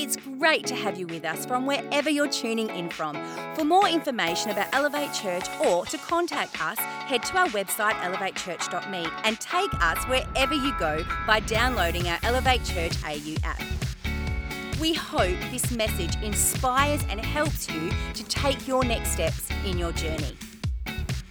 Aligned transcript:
It's 0.00 0.14
great 0.14 0.64
to 0.68 0.76
have 0.76 0.96
you 0.96 1.08
with 1.08 1.24
us 1.24 1.44
from 1.44 1.66
wherever 1.66 2.08
you're 2.08 2.28
tuning 2.28 2.70
in 2.70 2.88
from. 2.88 3.16
For 3.56 3.64
more 3.64 3.88
information 3.88 4.52
about 4.52 4.72
Elevate 4.72 5.12
Church 5.12 5.44
or 5.66 5.86
to 5.86 5.98
contact 5.98 6.62
us, 6.62 6.78
head 6.78 7.24
to 7.24 7.36
our 7.36 7.48
website 7.48 7.94
elevatechurch.me 7.94 9.08
and 9.24 9.40
take 9.40 9.74
us 9.82 10.04
wherever 10.04 10.54
you 10.54 10.72
go 10.78 11.04
by 11.26 11.40
downloading 11.40 12.06
our 12.06 12.16
Elevate 12.22 12.64
Church 12.64 12.92
AU 13.04 13.34
app. 13.42 13.60
We 14.80 14.94
hope 14.94 15.36
this 15.50 15.72
message 15.72 16.14
inspires 16.22 17.02
and 17.10 17.20
helps 17.20 17.68
you 17.68 17.90
to 18.14 18.22
take 18.26 18.68
your 18.68 18.84
next 18.84 19.10
steps 19.10 19.48
in 19.66 19.78
your 19.78 19.90
journey. 19.90 20.36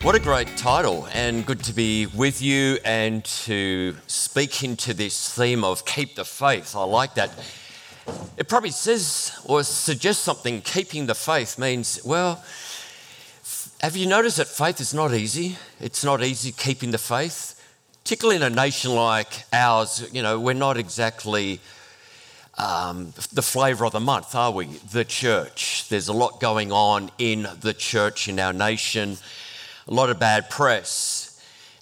What 0.02 0.15
a 0.15 0.20
great 0.20 0.49
title, 0.57 1.07
and 1.13 1.45
good 1.45 1.63
to 1.63 1.73
be 1.73 2.07
with 2.07 2.41
you 2.41 2.79
and 2.84 3.23
to 3.45 3.95
speak 4.07 4.61
into 4.61 4.93
this 4.93 5.34
theme 5.34 5.63
of 5.63 5.86
keep 5.86 6.15
the 6.15 6.25
faith. 6.25 6.75
I 6.75 6.84
like 6.84 7.15
that. 7.15 7.31
It 8.38 8.47
probably 8.47 8.71
says 8.71 9.39
or 9.45 9.63
suggests 9.63 10.23
something. 10.23 10.61
Keeping 10.61 11.07
the 11.07 11.16
faith 11.16 11.57
means, 11.57 11.99
well, 12.05 12.43
have 13.81 13.95
you 13.95 14.07
noticed 14.07 14.38
that 14.38 14.47
faith 14.47 14.80
is 14.80 14.93
not 14.93 15.13
easy? 15.13 15.57
It's 15.80 16.03
not 16.03 16.23
easy 16.23 16.52
keeping 16.52 16.91
the 16.91 16.97
faith, 16.97 17.61
particularly 18.03 18.38
in 18.38 18.43
a 18.43 18.49
nation 18.49 18.93
like 18.93 19.43
ours. 19.53 20.07
You 20.11 20.21
know, 20.21 20.39
we're 20.39 20.53
not 20.53 20.77
exactly 20.77 21.59
um, 22.57 23.13
the 23.31 23.41
flavour 23.41 23.85
of 23.85 23.91
the 23.91 23.99
month, 23.99 24.33
are 24.33 24.52
we? 24.52 24.66
The 24.66 25.05
church. 25.05 25.88
There's 25.89 26.08
a 26.08 26.13
lot 26.13 26.39
going 26.39 26.71
on 26.71 27.11
in 27.17 27.47
the 27.61 27.73
church 27.73 28.27
in 28.27 28.39
our 28.39 28.53
nation, 28.53 29.17
a 29.88 29.94
lot 29.94 30.09
of 30.09 30.19
bad 30.19 30.49
press. 30.49 31.39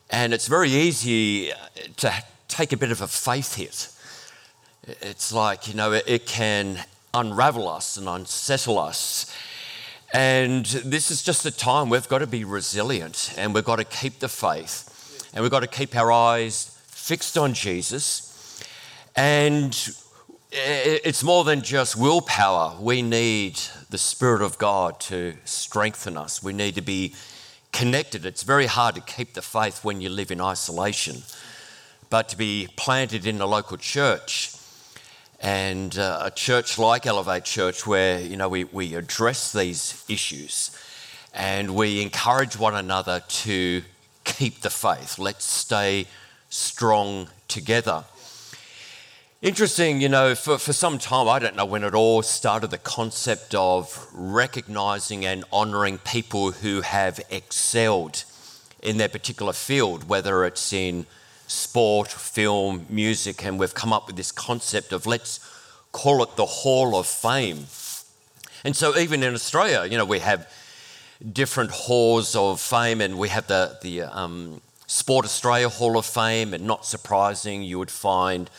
And 0.09 0.33
it's 0.33 0.47
very 0.47 0.69
easy 0.69 1.51
to 1.97 2.13
take 2.47 2.73
a 2.73 2.77
bit 2.77 2.91
of 2.91 3.01
a 3.01 3.07
faith 3.07 3.55
hit. 3.55 3.89
It's 4.87 5.33
like, 5.33 5.67
you 5.67 5.73
know, 5.73 5.93
it, 5.93 6.03
it 6.05 6.25
can 6.27 6.79
unravel 7.13 7.67
us 7.67 7.97
and 7.97 8.07
unsettle 8.07 8.77
us. 8.77 9.35
And 10.13 10.65
this 10.65 11.09
is 11.09 11.23
just 11.23 11.45
a 11.45 11.51
time 11.51 11.89
we've 11.89 12.07
got 12.07 12.19
to 12.19 12.27
be 12.27 12.43
resilient 12.43 13.33
and 13.37 13.53
we've 13.53 13.65
got 13.65 13.77
to 13.77 13.83
keep 13.83 14.19
the 14.19 14.29
faith 14.29 15.29
and 15.33 15.41
we've 15.41 15.51
got 15.51 15.61
to 15.61 15.67
keep 15.67 15.95
our 15.95 16.11
eyes 16.11 16.79
fixed 16.87 17.37
on 17.37 17.53
Jesus. 17.53 18.63
And 19.15 19.75
it's 20.51 21.23
more 21.23 21.43
than 21.43 21.63
just 21.63 21.95
willpower. 21.95 22.77
We 22.79 23.01
need 23.01 23.59
the 23.89 23.97
Spirit 23.97 24.41
of 24.41 24.57
God 24.57 24.99
to 25.01 25.33
strengthen 25.45 26.15
us. 26.15 26.43
We 26.43 26.53
need 26.53 26.75
to 26.75 26.81
be 26.81 27.15
connected. 27.71 28.25
It's 28.25 28.43
very 28.43 28.67
hard 28.67 28.95
to 28.95 29.01
keep 29.01 29.33
the 29.33 29.41
faith 29.41 29.83
when 29.83 29.99
you 29.99 30.09
live 30.09 30.31
in 30.31 30.39
isolation, 30.39 31.23
but 32.09 32.29
to 32.29 32.37
be 32.37 32.69
planted 32.77 33.25
in 33.25 33.41
a 33.41 33.45
local 33.47 33.77
church 33.77 34.54
and 35.39 35.97
uh, 35.97 36.21
a 36.23 36.31
church 36.31 36.77
like 36.77 37.05
Elevate 37.05 37.45
Church, 37.45 37.85
where 37.85 38.19
you 38.19 38.37
know 38.37 38.49
we, 38.49 38.63
we 38.65 38.95
address 38.95 39.51
these 39.51 40.03
issues 40.07 40.71
and 41.33 41.75
we 41.75 42.01
encourage 42.01 42.57
one 42.57 42.75
another 42.75 43.21
to 43.27 43.83
keep 44.23 44.61
the 44.61 44.69
faith. 44.69 45.19
Let's 45.19 45.45
stay 45.45 46.07
strong 46.49 47.27
together. 47.47 48.05
Interesting, 49.41 50.01
you 50.01 50.09
know, 50.09 50.33
for, 50.33 50.57
for 50.57 50.73
some 50.73 50.97
time, 50.97 51.27
I 51.27 51.37
don't 51.37 51.55
know 51.55 51.65
when 51.65 51.83
it 51.83 51.93
all 51.93 52.23
started, 52.23 52.71
the 52.71 52.77
concept 52.77 53.53
of 53.53 54.07
recognizing 54.13 55.25
and 55.25 55.43
honoring 55.51 55.99
people 55.99 56.51
who 56.51 56.81
have 56.81 57.19
excelled 57.29 58.23
in 58.81 58.97
their 58.97 59.09
particular 59.09 59.53
field, 59.53 60.07
whether 60.09 60.45
it's 60.45 60.71
in 60.73 61.05
sport, 61.47 62.09
film, 62.09 62.85
music, 62.89 63.45
and 63.45 63.59
we've 63.59 63.73
come 63.73 63.93
up 63.93 64.07
with 64.07 64.15
this 64.15 64.31
concept 64.31 64.91
of 64.91 65.05
let's 65.05 65.39
call 65.91 66.23
it 66.23 66.35
the 66.35 66.45
Hall 66.45 66.97
of 66.97 67.07
Fame. 67.07 67.65
And 68.63 68.75
so, 68.75 68.97
even 68.97 69.23
in 69.23 69.33
Australia, 69.33 69.85
you 69.89 69.97
know, 69.97 70.05
we 70.05 70.19
have 70.19 70.51
different 71.31 71.71
halls 71.71 72.35
of 72.35 72.59
fame, 72.59 72.99
and 72.99 73.17
we 73.17 73.29
have 73.29 73.47
the, 73.47 73.77
the 73.81 74.01
um, 74.01 74.61
Sport 74.87 75.25
Australia 75.25 75.69
Hall 75.69 75.97
of 75.97 76.05
Fame, 76.05 76.53
and 76.53 76.65
not 76.65 76.85
surprising, 76.85 77.63
you 77.63 77.79
would 77.79 77.91
find 77.91 78.49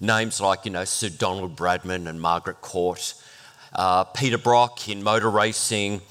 names 0.00 0.40
like, 0.40 0.64
you 0.64 0.70
know, 0.70 0.84
Sir 0.84 1.08
Donald 1.08 1.56
Bradman 1.56 2.06
and 2.06 2.20
Margaret 2.20 2.60
Court, 2.60 3.14
uh, 3.74 4.04
Peter 4.04 4.38
Brock 4.38 4.88
in 4.88 5.02
motor 5.02 5.30
racing, 5.30 6.02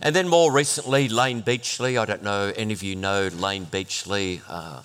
and 0.00 0.16
then 0.16 0.28
more 0.28 0.50
recently, 0.50 1.08
Layne 1.08 1.42
Beachley. 1.42 1.96
I 1.96 2.04
don't 2.04 2.24
know, 2.24 2.52
any 2.56 2.72
of 2.72 2.82
you 2.82 2.96
know 2.96 3.28
Layne 3.28 3.64
Beachley, 3.64 4.40
uh, 4.48 4.82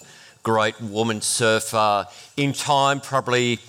great 0.48 0.80
woman 0.80 1.20
surfer. 1.20 2.06
In 2.38 2.54
time, 2.54 3.02
probably 3.02 3.60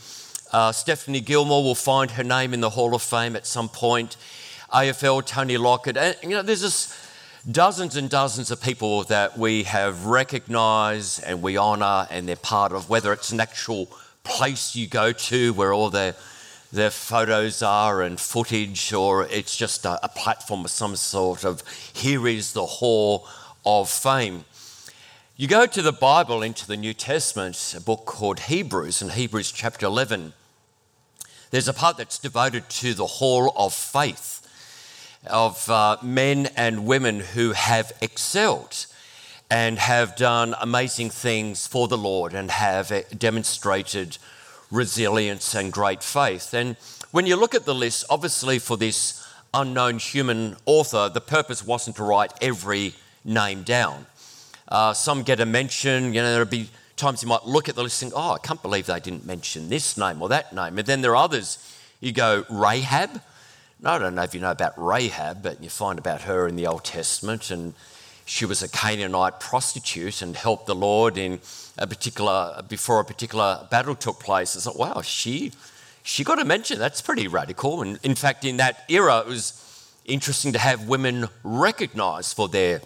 uh, 0.53 0.71
Stephanie 0.71 1.21
Gilmore 1.21 1.65
will 1.65 1.75
find 1.75 2.13
her 2.13 2.23
name 2.23 2.55
in 2.55 2.61
the 2.61 2.71
Hall 2.71 2.95
of 2.95 3.03
Fame 3.03 3.35
at 3.35 3.49
some 3.49 3.69
point. 3.69 4.17
AFL, 4.73 5.27
Tony 5.27 5.57
Lockett. 5.57 5.97
And, 5.97 6.15
you 6.23 6.29
know, 6.29 6.43
there's 6.43 6.61
just 6.61 6.95
dozens 7.51 7.97
and 7.97 8.09
dozens 8.09 8.53
of 8.53 8.63
people 8.63 9.03
that 9.05 9.37
we 9.37 9.65
have 9.65 10.07
recognised 10.07 11.21
and 11.27 11.43
we 11.43 11.59
honour 11.59 12.07
and 12.13 12.29
they're 12.29 12.37
part 12.37 12.71
of, 12.71 12.89
whether 12.89 13.13
it's 13.13 13.33
an 13.33 13.41
actual 13.41 13.91
place 14.23 14.77
you 14.77 14.87
go 14.87 15.11
to 15.11 15.53
where 15.55 15.73
all 15.73 15.91
their, 15.91 16.15
their 16.71 16.91
photos 16.91 17.61
are 17.61 18.03
and 18.03 18.21
footage, 18.21 18.93
or 18.93 19.27
it's 19.27 19.57
just 19.57 19.85
a, 19.85 19.99
a 20.05 20.09
platform 20.09 20.65
of 20.65 20.71
some 20.71 20.95
sort 20.95 21.45
of 21.45 21.61
here 21.93 22.29
is 22.29 22.53
the 22.53 22.67
Hall 22.67 23.27
of 23.67 23.91
Fame. 23.91 24.45
You 25.41 25.47
go 25.47 25.67
to 25.67 25.83
the 25.83 25.93
Bible, 25.93 26.43
into 26.43 26.67
the 26.67 26.77
New 26.77 26.93
Testament, 26.93 27.73
a 27.77 27.81
book 27.81 28.07
called 28.07 28.41
Hebrews, 28.41 29.01
in 29.01 29.11
Hebrews 29.11 29.53
chapter 29.53 29.87
11, 29.87 30.33
there's 31.53 31.69
a 31.69 31.73
part 31.73 31.97
that's 31.97 32.19
devoted 32.19 32.69
to 32.71 32.93
the 32.93 33.07
Hall 33.07 33.53
of 33.55 33.73
Faith 33.73 34.45
of 35.31 35.71
uh, 35.71 35.99
men 36.03 36.49
and 36.57 36.87
women 36.87 37.21
who 37.21 37.53
have 37.53 37.93
excelled 38.03 38.87
and 39.49 39.79
have 39.79 40.17
done 40.17 40.57
amazing 40.61 41.11
things 41.11 41.69
for 41.69 41.87
the 41.87 41.97
Lord 41.97 42.35
and 42.35 42.51
have 42.51 42.91
eh, 42.91 43.05
demonstrated 43.17 44.19
resilience 44.73 45.55
and 45.55 45.73
great 45.73 46.03
faith. 46.03 46.53
And 46.53 46.75
when 47.13 47.27
you 47.27 47.37
look 47.37 47.55
at 47.55 47.65
the 47.65 47.77
list, 47.77 48.05
obviously 48.11 48.59
for 48.59 48.77
this 48.77 49.25
unknown 49.55 50.01
human 50.01 50.57
author, 50.67 51.09
the 51.09 51.21
purpose 51.21 51.65
wasn't 51.65 51.95
to 51.95 52.03
write 52.03 52.33
every 52.41 52.95
name 53.25 53.63
down. 53.63 54.07
Uh, 54.69 54.93
some 54.93 55.23
get 55.23 55.41
a 55.41 55.47
mention, 55.47 56.13
you 56.13 56.21
know, 56.21 56.31
there'll 56.31 56.47
be 56.47 56.69
times 56.97 57.23
you 57.23 57.29
might 57.29 57.47
look 57.47 57.69
at 57.69 57.75
the 57.75 57.83
list 57.83 58.03
and 58.03 58.13
think, 58.13 58.21
oh, 58.21 58.33
I 58.33 58.39
can't 58.39 58.61
believe 58.61 58.87
they 58.87 59.01
didn't 59.01 59.25
mention 59.25 59.69
this 59.69 59.97
name 59.97 60.21
or 60.21 60.29
that 60.29 60.55
name. 60.55 60.79
And 60.79 60.87
then 60.87 61.01
there 61.01 61.13
are 61.13 61.25
others, 61.25 61.59
you 62.01 62.13
go, 62.13 62.45
Rahab. 62.51 63.23
No, 63.81 63.91
I 63.91 63.99
don't 63.99 64.15
know 64.15 64.23
if 64.23 64.35
you 64.35 64.41
know 64.41 64.51
about 64.51 64.75
Rahab, 64.77 65.43
but 65.43 65.63
you 65.63 65.71
find 65.71 65.99
about 65.99 66.23
her 66.23 66.49
in 66.49 66.57
the 66.57 66.67
Old 66.67 66.85
Testament 66.85 67.51
and 67.51 67.75
she 68.27 68.45
was 68.45 68.63
a 68.63 68.69
Canaanite 68.69 69.41
prostitute 69.41 70.21
and 70.21 70.37
helped 70.37 70.67
the 70.67 70.75
Lord 70.75 71.17
in 71.17 71.41
a 71.79 71.87
particular 71.87 72.63
before 72.69 73.01
a 73.01 73.05
particular 73.05 73.67
battle 73.71 73.95
took 73.95 74.21
place. 74.21 74.55
I 74.55 74.61
thought, 74.61 74.79
wow, 74.79 75.01
she 75.01 75.53
she 76.03 76.25
got 76.25 76.39
a 76.39 76.45
mention. 76.45 76.79
That's 76.79 77.01
pretty 77.01 77.27
radical. 77.29 77.81
And 77.81 77.99
in 78.03 78.15
fact, 78.15 78.45
in 78.45 78.59
that 78.59 78.85
era, 78.89 79.21
it 79.21 79.27
was 79.27 79.93
interesting 80.05 80.53
to 80.53 80.59
have 80.59 80.89
women 80.89 81.29
recognised 81.43 82.37
for 82.37 82.49
their 82.49 82.83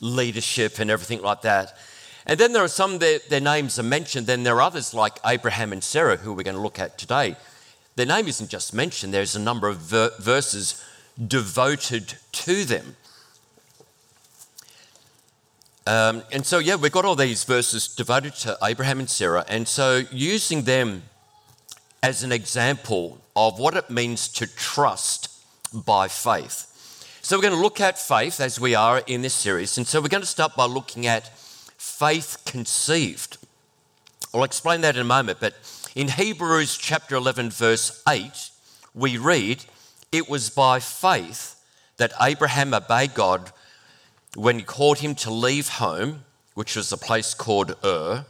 leadership 0.00 0.78
and 0.78 0.90
everything 0.90 1.22
like 1.22 1.42
that. 1.42 1.76
And 2.26 2.38
then 2.40 2.52
there 2.52 2.64
are 2.64 2.68
some 2.68 2.98
that 2.98 3.28
their 3.28 3.40
names 3.40 3.78
are 3.78 3.84
mentioned. 3.84 4.26
Then 4.26 4.42
there 4.42 4.56
are 4.56 4.62
others 4.62 4.92
like 4.92 5.18
Abraham 5.24 5.72
and 5.72 5.82
Sarah, 5.82 6.16
who 6.16 6.32
we're 6.32 6.42
going 6.42 6.56
to 6.56 6.62
look 6.62 6.78
at 6.78 6.98
today. 6.98 7.36
Their 7.94 8.06
name 8.06 8.26
isn't 8.26 8.50
just 8.50 8.74
mentioned. 8.74 9.14
There's 9.14 9.36
a 9.36 9.40
number 9.40 9.68
of 9.68 9.78
ver- 9.78 10.12
verses 10.18 10.84
devoted 11.24 12.14
to 12.32 12.64
them. 12.64 12.96
Um, 15.86 16.24
and 16.32 16.44
so, 16.44 16.58
yeah, 16.58 16.74
we've 16.74 16.90
got 16.90 17.04
all 17.04 17.14
these 17.14 17.44
verses 17.44 17.86
devoted 17.86 18.34
to 18.36 18.58
Abraham 18.62 18.98
and 18.98 19.08
Sarah. 19.08 19.44
And 19.48 19.68
so, 19.68 20.02
using 20.10 20.62
them 20.62 21.04
as 22.02 22.24
an 22.24 22.32
example 22.32 23.18
of 23.36 23.58
what 23.58 23.76
it 23.76 23.88
means 23.88 24.28
to 24.28 24.46
trust 24.46 25.28
by 25.72 26.08
faith. 26.08 26.72
So, 27.26 27.36
we're 27.36 27.42
going 27.42 27.54
to 27.54 27.60
look 27.60 27.80
at 27.80 27.98
faith 27.98 28.38
as 28.40 28.60
we 28.60 28.76
are 28.76 29.02
in 29.04 29.22
this 29.22 29.34
series. 29.34 29.76
And 29.76 29.84
so, 29.84 30.00
we're 30.00 30.06
going 30.06 30.22
to 30.22 30.28
start 30.28 30.54
by 30.54 30.66
looking 30.66 31.08
at 31.08 31.36
faith 31.76 32.40
conceived. 32.46 33.38
I'll 34.32 34.44
explain 34.44 34.82
that 34.82 34.94
in 34.94 35.00
a 35.00 35.04
moment. 35.04 35.40
But 35.40 35.54
in 35.96 36.06
Hebrews 36.06 36.78
chapter 36.78 37.16
11, 37.16 37.50
verse 37.50 38.00
8, 38.08 38.50
we 38.94 39.18
read, 39.18 39.64
It 40.12 40.28
was 40.28 40.50
by 40.50 40.78
faith 40.78 41.60
that 41.96 42.12
Abraham 42.22 42.72
obeyed 42.72 43.14
God 43.14 43.50
when 44.36 44.60
he 44.60 44.64
called 44.64 45.00
him 45.00 45.16
to 45.16 45.32
leave 45.32 45.68
home, 45.68 46.22
which 46.54 46.76
was 46.76 46.92
a 46.92 46.96
place 46.96 47.34
called 47.34 47.74
Ur, 47.84 48.24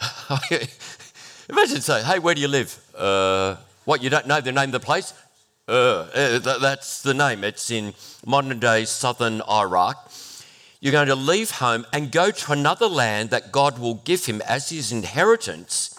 imagine 1.50 1.80
saying, 1.80 2.04
hey, 2.04 2.20
where 2.20 2.36
do 2.36 2.40
you 2.40 2.46
live? 2.46 2.78
Uh, 2.96 3.56
what, 3.84 4.04
you 4.04 4.08
don't 4.08 4.28
know 4.28 4.40
the 4.40 4.52
name 4.52 4.68
of 4.68 4.72
the 4.72 4.78
place? 4.78 5.12
Ur. 5.68 6.10
Uh, 6.14 6.58
that's 6.58 7.02
the 7.02 7.14
name. 7.14 7.42
It's 7.42 7.70
in 7.70 7.94
modern 8.26 8.58
day 8.58 8.84
southern 8.84 9.40
Iraq. 9.42 10.10
You're 10.80 10.92
going 10.92 11.08
to 11.08 11.14
leave 11.14 11.52
home 11.52 11.86
and 11.92 12.12
go 12.12 12.30
to 12.30 12.52
another 12.52 12.86
land 12.86 13.30
that 13.30 13.50
God 13.50 13.78
will 13.78 13.94
give 13.94 14.26
him 14.26 14.42
as 14.42 14.68
his 14.68 14.92
inheritance 14.92 15.98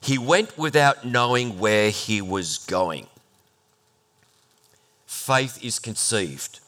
He 0.00 0.18
went 0.18 0.58
without 0.58 1.04
knowing 1.04 1.60
where 1.60 1.90
he 1.90 2.20
was 2.20 2.58
going. 2.58 3.06
Faith 5.06 5.62
is 5.62 5.78
conceived. 5.78 6.58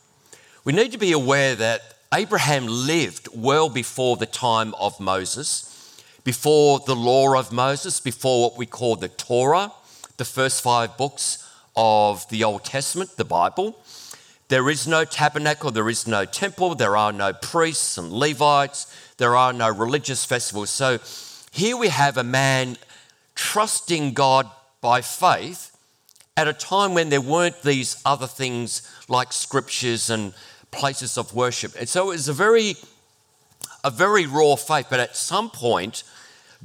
We 0.65 0.73
need 0.73 0.93
to 0.93 0.99
be 0.99 1.11
aware 1.11 1.57
that 1.57 1.83
Abraham 2.13 2.67
lived 2.69 3.29
well 3.35 3.69
before 3.69 4.17
the 4.17 4.27
time 4.27 4.73
of 4.75 5.01
Moses, 5.01 6.01
before 6.23 6.79
the 6.79 6.95
law 6.95 7.37
of 7.37 7.51
Moses, 7.51 7.99
before 7.99 8.43
what 8.43 8.57
we 8.57 8.67
call 8.67 8.95
the 8.95 9.09
Torah, 9.09 9.73
the 10.17 10.25
first 10.25 10.63
five 10.63 10.97
books 10.97 11.44
of 11.77 12.29
the 12.29 12.45
Old 12.45 12.65
Testament, 12.65 13.17
the 13.17 13.25
Bible. 13.25 13.79
There 14.49 14.69
is 14.69 14.87
no 14.87 15.05
tabernacle, 15.05 15.71
there 15.71 15.89
is 15.89 16.07
no 16.07 16.25
temple, 16.25 16.75
there 16.75 16.97
are 16.97 17.13
no 17.13 17.33
priests 17.33 17.97
and 17.97 18.13
Levites, 18.13 18.87
there 19.17 19.37
are 19.37 19.53
no 19.53 19.71
religious 19.71 20.25
festivals. 20.25 20.71
So 20.71 20.99
here 21.51 21.77
we 21.77 21.89
have 21.89 22.17
a 22.17 22.25
man 22.25 22.77
trusting 23.35 24.13
God 24.13 24.51
by 24.81 25.01
faith 25.01 25.77
at 26.37 26.49
a 26.49 26.53
time 26.53 26.95
when 26.95 27.09
there 27.09 27.21
weren't 27.21 27.63
these 27.63 28.01
other 28.05 28.27
things 28.27 28.83
like 29.09 29.33
scriptures 29.33 30.11
and 30.11 30.35
places 30.71 31.17
of 31.17 31.33
worship. 31.35 31.73
And 31.79 31.89
so 31.89 32.11
it 32.11 32.15
was 32.15 32.29
a 32.29 32.33
very, 32.33 32.75
a 33.83 33.91
very 33.91 34.27
raw 34.27 34.57
faith. 34.57 34.87
But 34.91 35.01
at 35.01 35.17
some 35.17 35.49
point, 35.49 36.03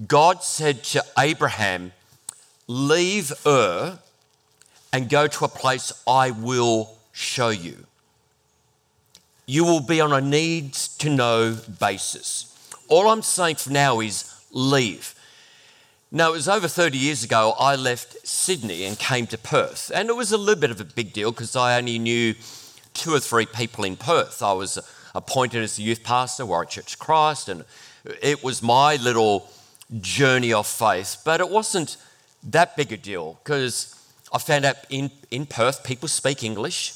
God 0.08 0.44
said 0.44 0.84
to 0.86 1.04
Abraham, 1.18 1.92
Leave 2.68 3.32
Ur 3.46 4.00
and 4.92 5.10
go 5.10 5.28
to 5.28 5.46
a 5.46 5.50
place 5.50 5.92
I 6.08 6.32
will 6.32 6.98
show 7.12 7.50
you. 7.50 7.86
You 9.46 9.66
will 9.66 9.82
be 9.82 10.00
on 10.02 10.14
a 10.14 10.22
needs 10.22 10.88
to 10.98 11.10
know 11.10 11.58
basis. 11.80 12.46
All 12.88 13.10
I'm 13.10 13.22
saying 13.22 13.56
for 13.56 13.72
now 13.72 14.00
is 14.00 14.34
leave. 14.52 15.16
Now, 16.12 16.30
it 16.30 16.34
was 16.34 16.48
over 16.48 16.68
30 16.68 16.98
years 16.98 17.24
ago 17.24 17.54
I 17.60 17.76
left 17.76 18.28
Sydney 18.28 18.84
and 18.84 18.98
came 18.98 19.28
to 19.28 19.38
Perth. 19.38 19.92
And 19.94 20.10
it 20.10 20.16
was 20.16 20.32
a 20.32 20.38
little 20.38 20.60
bit 20.60 20.72
of 20.72 20.82
a 20.82 20.86
big 20.86 21.14
deal 21.14 21.32
because 21.32 21.56
I 21.56 21.78
only 21.78 22.00
knew 22.00 22.34
two 22.94 23.14
or 23.14 23.20
three 23.20 23.46
people 23.46 23.84
in 23.84 23.96
Perth. 23.96 24.42
I 24.42 24.54
was 24.54 24.80
appointed 25.14 25.64
as 25.64 25.76
the 25.76 25.84
youth 25.84 26.04
pastor, 26.04 26.46
Warwick 26.46 26.70
Church 26.70 26.98
Christ, 26.98 27.48
and 27.48 27.64
it 28.22 28.44
was 28.44 28.64
my 28.64 28.96
little 28.96 29.50
journey 30.02 30.52
of 30.52 30.66
faith. 30.66 31.22
But 31.24 31.42
it 31.42 31.50
wasn't 31.50 31.98
that 32.44 32.76
big 32.76 32.92
a 32.92 32.98
deal 32.98 33.40
because 33.44 33.96
I 34.32 34.38
found 34.38 34.66
out 34.66 34.76
in, 34.90 35.12
in 35.32 35.46
Perth 35.46 35.84
people 35.84 36.08
speak 36.08 36.44
English. 36.44 36.94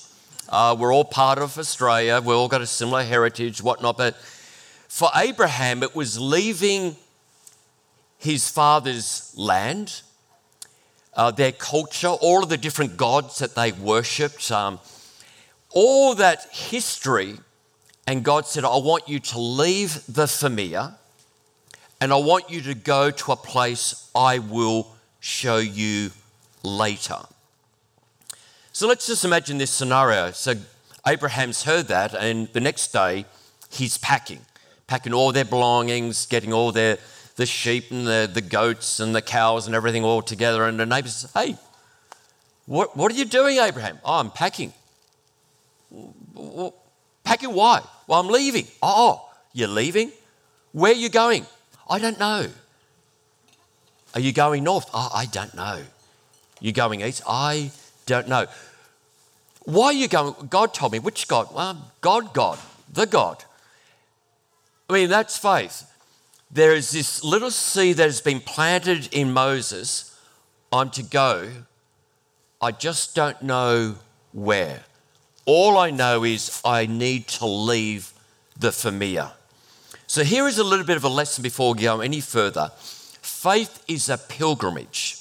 Uh, 0.49 0.75
we're 0.77 0.93
all 0.93 1.05
part 1.05 1.39
of 1.39 1.57
Australia, 1.57 2.21
we've 2.21 2.35
all 2.35 2.47
got 2.47 2.61
a 2.61 2.67
similar 2.67 3.03
heritage, 3.03 3.61
whatnot. 3.61 3.97
But 3.97 4.15
for 4.87 5.09
Abraham, 5.15 5.81
it 5.81 5.95
was 5.95 6.19
leaving 6.19 6.95
his 8.17 8.49
father's 8.49 9.33
land, 9.35 10.01
uh, 11.15 11.31
their 11.31 11.51
culture, 11.51 12.09
all 12.09 12.43
of 12.43 12.49
the 12.49 12.57
different 12.57 12.97
gods 12.97 13.39
that 13.39 13.55
they 13.55 13.71
worshipped, 13.71 14.51
um, 14.51 14.79
all 15.71 16.13
that 16.15 16.45
history. 16.51 17.37
And 18.05 18.23
God 18.23 18.45
said, 18.45 18.63
I 18.63 18.77
want 18.77 19.07
you 19.09 19.19
to 19.19 19.39
leave 19.39 20.03
the 20.07 20.27
familiar 20.27 20.93
and 21.99 22.11
I 22.11 22.17
want 22.17 22.49
you 22.49 22.61
to 22.63 22.73
go 22.75 23.11
to 23.11 23.31
a 23.31 23.35
place 23.37 24.11
I 24.13 24.39
will 24.39 24.93
show 25.21 25.57
you 25.57 26.11
later. 26.63 27.19
So 28.71 28.87
let's 28.87 29.05
just 29.05 29.23
imagine 29.23 29.57
this 29.57 29.71
scenario. 29.71 30.31
So 30.31 30.55
Abraham's 31.05 31.63
heard 31.63 31.87
that, 31.87 32.13
and 32.13 32.47
the 32.53 32.59
next 32.59 32.91
day 32.93 33.25
he's 33.69 33.97
packing, 33.97 34.39
packing 34.87 35.13
all 35.13 35.31
their 35.31 35.45
belongings, 35.45 36.25
getting 36.25 36.53
all 36.53 36.71
their 36.71 36.97
the 37.35 37.45
sheep 37.45 37.89
and 37.91 38.05
the, 38.05 38.29
the 38.31 38.41
goats 38.41 38.99
and 38.99 39.15
the 39.15 39.21
cows 39.21 39.65
and 39.65 39.75
everything 39.75 40.03
all 40.03 40.21
together. 40.21 40.65
And 40.65 40.79
the 40.79 40.85
neighbor 40.85 41.07
says, 41.07 41.31
Hey, 41.33 41.57
what, 42.65 42.95
what 42.95 43.11
are 43.11 43.15
you 43.15 43.25
doing, 43.25 43.57
Abraham? 43.57 43.99
Oh, 44.05 44.19
I'm 44.19 44.31
packing. 44.31 44.73
Packing 47.23 47.53
why? 47.53 47.81
Well, 48.07 48.19
I'm 48.19 48.27
leaving. 48.27 48.67
Oh, 48.81 49.29
you're 49.53 49.67
leaving? 49.67 50.11
Where 50.71 50.91
are 50.91 50.95
you 50.95 51.09
going? 51.09 51.45
I 51.89 51.99
don't 51.99 52.19
know. 52.19 52.47
Are 54.13 54.19
you 54.19 54.31
going 54.31 54.63
north? 54.63 54.89
Oh, 54.93 55.09
I 55.13 55.25
don't 55.25 55.53
know. 55.55 55.81
You're 56.63 56.73
going 56.73 57.01
east? 57.01 57.21
I 57.27 57.69
don't 58.07 58.27
know. 58.27 58.47
Why 59.65 59.85
are 59.85 59.93
you 59.93 60.07
going? 60.07 60.33
God 60.49 60.73
told 60.73 60.93
me. 60.93 60.99
Which 60.99 61.27
God? 61.27 61.53
Well, 61.53 61.91
God, 62.01 62.33
God, 62.33 62.57
the 62.91 63.05
God. 63.05 63.43
I 64.89 64.93
mean, 64.93 65.09
that's 65.09 65.37
faith 65.37 65.85
there 66.53 66.73
is 66.73 66.91
this 66.91 67.23
little 67.23 67.49
seed 67.49 67.97
that 67.97 68.03
has 68.03 68.21
been 68.21 68.39
planted 68.39 69.09
in 69.11 69.33
Moses. 69.33 70.15
I'm 70.71 70.91
to 70.91 71.03
go. 71.03 71.49
I 72.61 72.71
just 72.71 73.15
don't 73.15 73.41
know 73.41 73.95
where. 74.31 74.83
All 75.45 75.77
I 75.77 75.89
know 75.89 76.23
is 76.23 76.61
I 76.63 76.85
need 76.85 77.27
to 77.39 77.45
leave 77.45 78.13
the 78.57 78.71
familiar. 78.71 79.31
So 80.05 80.23
here 80.23 80.47
is 80.47 80.59
a 80.59 80.63
little 80.63 80.85
bit 80.85 80.95
of 80.95 81.03
a 81.03 81.09
lesson 81.09 81.41
before 81.41 81.73
we 81.73 81.81
go 81.81 82.01
any 82.01 82.21
further. 82.21 82.71
Faith 82.77 83.83
is 83.87 84.07
a 84.09 84.17
pilgrimage, 84.17 85.17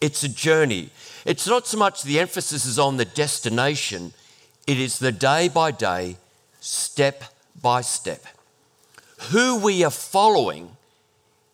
it's 0.00 0.22
a 0.22 0.28
journey. 0.28 0.90
It's 1.24 1.46
not 1.46 1.66
so 1.66 1.78
much 1.78 2.02
the 2.02 2.20
emphasis 2.20 2.64
is 2.64 2.78
on 2.78 2.96
the 2.96 3.04
destination, 3.04 4.12
it 4.66 4.78
is 4.78 4.98
the 4.98 5.12
day 5.12 5.48
by 5.48 5.70
day, 5.70 6.16
step 6.60 7.24
by 7.60 7.80
step 7.80 8.24
who 9.30 9.58
we 9.58 9.84
are 9.84 9.90
following 9.90 10.76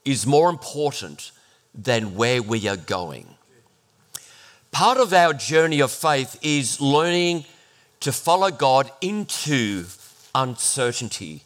is 0.05 0.27
more 0.27 0.51
important 0.51 1.33
than 1.75 2.15
where 2.15 2.43
we 2.43 2.69
are 2.69 2.77
going. 2.77 3.27
Part 4.71 4.99
of 4.99 5.13
our 5.13 5.33
journey 5.33 5.81
of 5.81 5.91
faith 5.91 6.39
is 6.43 6.81
learning 6.81 7.45
to 8.01 8.13
follow 8.13 8.51
God 8.51 8.91
into 9.01 9.85
uncertainty, 10.35 11.43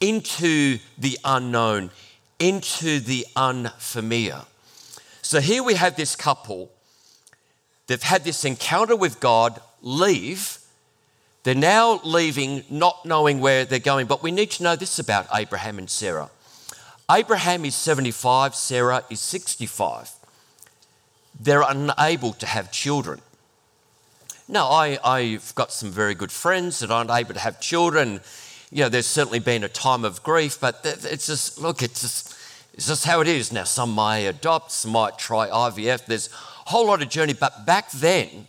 into 0.00 0.78
the 0.98 1.18
unknown, 1.24 1.90
into 2.38 3.00
the 3.00 3.26
unfamiliar. 3.34 4.42
So 5.26 5.40
here 5.40 5.62
we 5.62 5.74
have 5.74 5.96
this 5.96 6.14
couple. 6.14 6.70
They've 7.88 8.02
had 8.02 8.22
this 8.22 8.44
encounter 8.44 8.94
with 8.94 9.18
God, 9.18 9.60
leave, 9.82 10.58
they're 11.42 11.54
now 11.54 12.00
leaving, 12.02 12.64
not 12.70 13.04
knowing 13.04 13.40
where 13.40 13.64
they're 13.64 13.78
going. 13.78 14.06
But 14.06 14.20
we 14.20 14.32
need 14.32 14.50
to 14.52 14.64
know 14.64 14.74
this 14.74 14.98
about 14.98 15.26
Abraham 15.32 15.78
and 15.78 15.88
Sarah. 15.88 16.30
Abraham 17.10 17.64
is 17.64 17.74
75, 17.74 18.54
Sarah 18.54 19.04
is 19.10 19.20
65. 19.20 20.10
They're 21.38 21.62
unable 21.62 22.32
to 22.32 22.46
have 22.46 22.72
children. 22.72 23.20
Now, 24.48 24.68
I, 24.68 24.98
I've 25.04 25.54
got 25.54 25.72
some 25.72 25.90
very 25.90 26.14
good 26.14 26.32
friends 26.32 26.80
that 26.80 26.90
aren't 26.90 27.10
able 27.10 27.34
to 27.34 27.40
have 27.40 27.60
children. 27.60 28.20
You 28.70 28.84
know, 28.84 28.88
there's 28.88 29.06
certainly 29.06 29.40
been 29.40 29.62
a 29.62 29.68
time 29.68 30.04
of 30.04 30.22
grief, 30.22 30.58
but 30.60 30.80
it's 30.84 31.26
just, 31.26 31.60
look, 31.60 31.82
it's 31.82 32.00
just, 32.00 32.36
it's 32.76 32.88
just 32.88 33.06
how 33.06 33.22
it 33.22 33.28
is. 33.28 33.52
Now, 33.52 33.64
some 33.64 33.94
may 33.94 34.26
adopt, 34.26 34.70
some 34.70 34.92
might 34.92 35.18
try 35.18 35.48
IVF. 35.48 36.04
There's 36.04 36.28
a 36.28 36.70
whole 36.70 36.86
lot 36.86 37.00
of 37.00 37.08
journey. 37.08 37.32
But 37.32 37.64
back 37.64 37.90
then, 37.90 38.48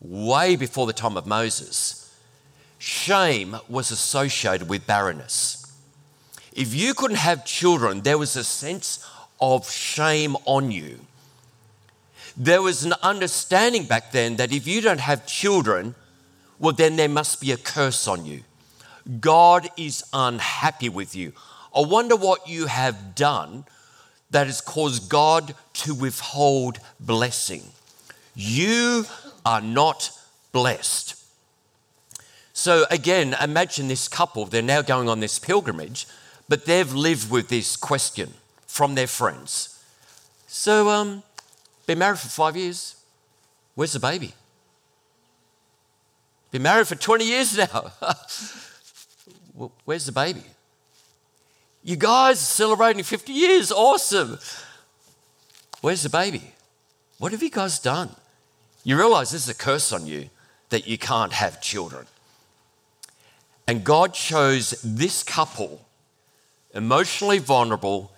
way 0.00 0.56
before 0.56 0.86
the 0.86 0.94
time 0.94 1.18
of 1.18 1.26
Moses, 1.26 2.16
shame 2.78 3.56
was 3.68 3.90
associated 3.90 4.70
with 4.70 4.86
barrenness. 4.86 5.70
If 6.54 6.74
you 6.74 6.94
couldn't 6.94 7.18
have 7.18 7.44
children, 7.44 8.00
there 8.00 8.16
was 8.16 8.36
a 8.36 8.44
sense 8.44 9.06
of 9.38 9.70
shame 9.70 10.36
on 10.46 10.70
you. 10.70 10.98
There 12.36 12.62
was 12.62 12.84
an 12.84 12.94
understanding 13.02 13.84
back 13.84 14.12
then 14.12 14.36
that 14.36 14.50
if 14.50 14.66
you 14.66 14.80
don't 14.80 15.00
have 15.00 15.26
children, 15.26 15.94
well, 16.58 16.72
then 16.72 16.96
there 16.96 17.08
must 17.08 17.40
be 17.40 17.52
a 17.52 17.58
curse 17.58 18.08
on 18.08 18.24
you. 18.24 18.42
God 19.20 19.68
is 19.76 20.04
unhappy 20.12 20.88
with 20.88 21.14
you. 21.14 21.32
I 21.74 21.80
wonder 21.80 22.16
what 22.16 22.48
you 22.48 22.66
have 22.66 23.14
done 23.14 23.64
that 24.30 24.46
has 24.46 24.60
caused 24.60 25.08
God 25.08 25.54
to 25.74 25.94
withhold 25.94 26.78
blessing. 26.98 27.62
You 28.34 29.06
are 29.44 29.60
not 29.60 30.10
blessed. 30.52 31.16
So, 32.52 32.84
again, 32.90 33.34
imagine 33.42 33.88
this 33.88 34.08
couple, 34.08 34.44
they're 34.46 34.62
now 34.62 34.82
going 34.82 35.08
on 35.08 35.20
this 35.20 35.38
pilgrimage, 35.38 36.06
but 36.48 36.66
they've 36.66 36.92
lived 36.92 37.30
with 37.30 37.48
this 37.48 37.76
question 37.76 38.34
from 38.66 38.94
their 38.94 39.06
friends. 39.06 39.82
So, 40.46 40.90
um, 40.90 41.22
been 41.86 41.98
married 41.98 42.18
for 42.18 42.28
five 42.28 42.56
years, 42.56 42.96
where's 43.74 43.94
the 43.94 44.00
baby? 44.00 44.34
Been 46.50 46.62
married 46.62 46.86
for 46.86 46.94
20 46.94 47.24
years 47.24 47.56
now. 47.72 47.92
where's 49.84 50.06
the 50.06 50.12
baby? 50.12 50.44
You 51.84 51.96
guys 51.96 52.40
are 52.40 52.44
celebrating 52.44 53.02
50 53.02 53.32
years, 53.32 53.72
awesome. 53.72 54.38
Where's 55.80 56.04
the 56.04 56.08
baby? 56.08 56.52
What 57.18 57.32
have 57.32 57.42
you 57.42 57.50
guys 57.50 57.78
done? 57.80 58.10
You 58.84 58.96
realize 58.96 59.30
this 59.30 59.44
is 59.44 59.48
a 59.48 59.54
curse 59.54 59.92
on 59.92 60.06
you 60.06 60.30
that 60.70 60.86
you 60.86 60.96
can't 60.96 61.32
have 61.32 61.60
children. 61.60 62.06
And 63.66 63.84
God 63.84 64.14
chose 64.14 64.80
this 64.84 65.22
couple, 65.22 65.84
emotionally 66.74 67.38
vulnerable, 67.38 68.12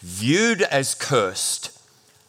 viewed 0.00 0.62
as 0.62 0.94
cursed, 0.94 1.78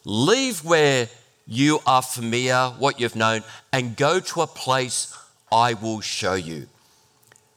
leave 0.06 0.63
where 0.63 1.10
you 1.46 1.79
are 1.86 2.01
familiar, 2.01 2.74
what 2.77 3.00
you've 3.00 3.15
known, 3.15 3.44
and 3.72 3.96
go 3.96 4.20
to 4.20 4.41
a 4.41 4.48
place 4.48 5.17
I 5.51 5.74
will 5.74 6.01
show 6.01 6.34
you. 6.34 6.67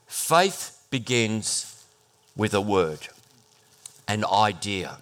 Faith 0.06 0.78
begins 0.90 1.84
with 2.36 2.54
a 2.54 2.60
word, 2.60 3.08
an 4.10 4.24
idea. 4.24 4.98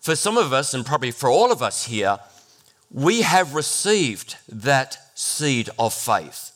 For 0.00 0.16
some 0.16 0.38
of 0.38 0.52
us, 0.52 0.72
and 0.72 0.86
probably 0.86 1.10
for 1.10 1.28
all 1.28 1.52
of 1.52 1.62
us 1.62 1.84
here, 1.84 2.18
we 2.90 3.20
have 3.20 3.54
received 3.54 4.36
that 4.48 4.96
seed 5.14 5.68
of 5.78 5.92
faith. 5.92 6.52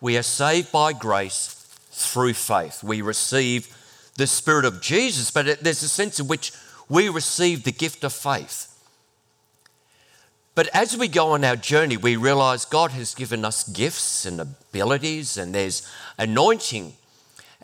We 0.00 0.18
are 0.18 0.22
saved 0.22 0.72
by 0.72 0.94
grace 0.94 1.48
through 1.92 2.34
faith. 2.34 2.82
We 2.82 3.02
receive 3.02 3.68
the 4.16 4.26
Spirit 4.26 4.64
of 4.64 4.82
Jesus, 4.82 5.30
but 5.30 5.60
there's 5.62 5.84
a 5.84 5.88
sense 5.88 6.18
in 6.18 6.26
which 6.26 6.52
we 6.88 7.08
receive 7.08 7.62
the 7.62 7.72
gift 7.72 8.02
of 8.02 8.12
faith. 8.12 8.70
But 10.56 10.68
as 10.74 10.96
we 10.96 11.06
go 11.06 11.30
on 11.30 11.44
our 11.44 11.56
journey, 11.56 11.96
we 11.96 12.16
realize 12.16 12.64
God 12.64 12.90
has 12.90 13.14
given 13.14 13.44
us 13.44 13.68
gifts 13.68 14.26
and 14.26 14.40
abilities, 14.40 15.36
and 15.36 15.54
there's 15.54 15.88
anointing. 16.18 16.94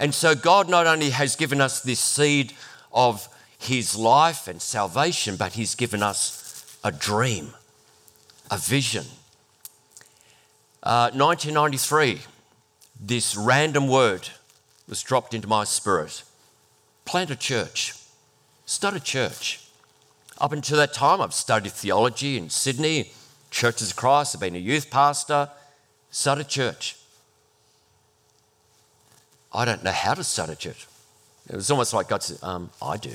And 0.00 0.14
so, 0.14 0.34
God 0.34 0.70
not 0.70 0.86
only 0.86 1.10
has 1.10 1.36
given 1.36 1.60
us 1.60 1.82
this 1.82 2.00
seed 2.00 2.54
of 2.90 3.28
His 3.58 3.94
life 3.94 4.48
and 4.48 4.60
salvation, 4.60 5.36
but 5.36 5.52
He's 5.52 5.74
given 5.74 6.02
us 6.02 6.78
a 6.82 6.90
dream, 6.90 7.52
a 8.50 8.56
vision. 8.56 9.04
Uh, 10.82 11.10
1993, 11.12 12.20
this 12.98 13.36
random 13.36 13.88
word 13.88 14.30
was 14.88 15.02
dropped 15.02 15.34
into 15.34 15.46
my 15.46 15.64
spirit 15.64 16.24
plant 17.04 17.30
a 17.30 17.34
church, 17.36 17.94
start 18.66 18.94
a 18.94 19.00
church. 19.00 19.66
Up 20.38 20.52
until 20.52 20.76
that 20.76 20.94
time, 20.94 21.20
I've 21.20 21.34
studied 21.34 21.72
theology 21.72 22.38
in 22.38 22.50
Sydney, 22.50 23.10
Churches 23.50 23.90
of 23.90 23.96
Christ, 23.96 24.36
I've 24.36 24.40
been 24.40 24.54
a 24.54 24.60
youth 24.60 24.90
pastor, 24.90 25.48
start 26.12 26.38
a 26.38 26.44
church. 26.44 26.99
I 29.52 29.64
don't 29.64 29.82
know 29.82 29.90
how 29.90 30.14
to 30.14 30.24
start 30.24 30.50
a 30.50 30.56
church. 30.56 30.86
It 31.48 31.56
was 31.56 31.70
almost 31.70 31.92
like 31.92 32.08
God 32.08 32.22
said, 32.22 32.38
um, 32.42 32.70
I 32.80 32.96
do. 32.96 33.14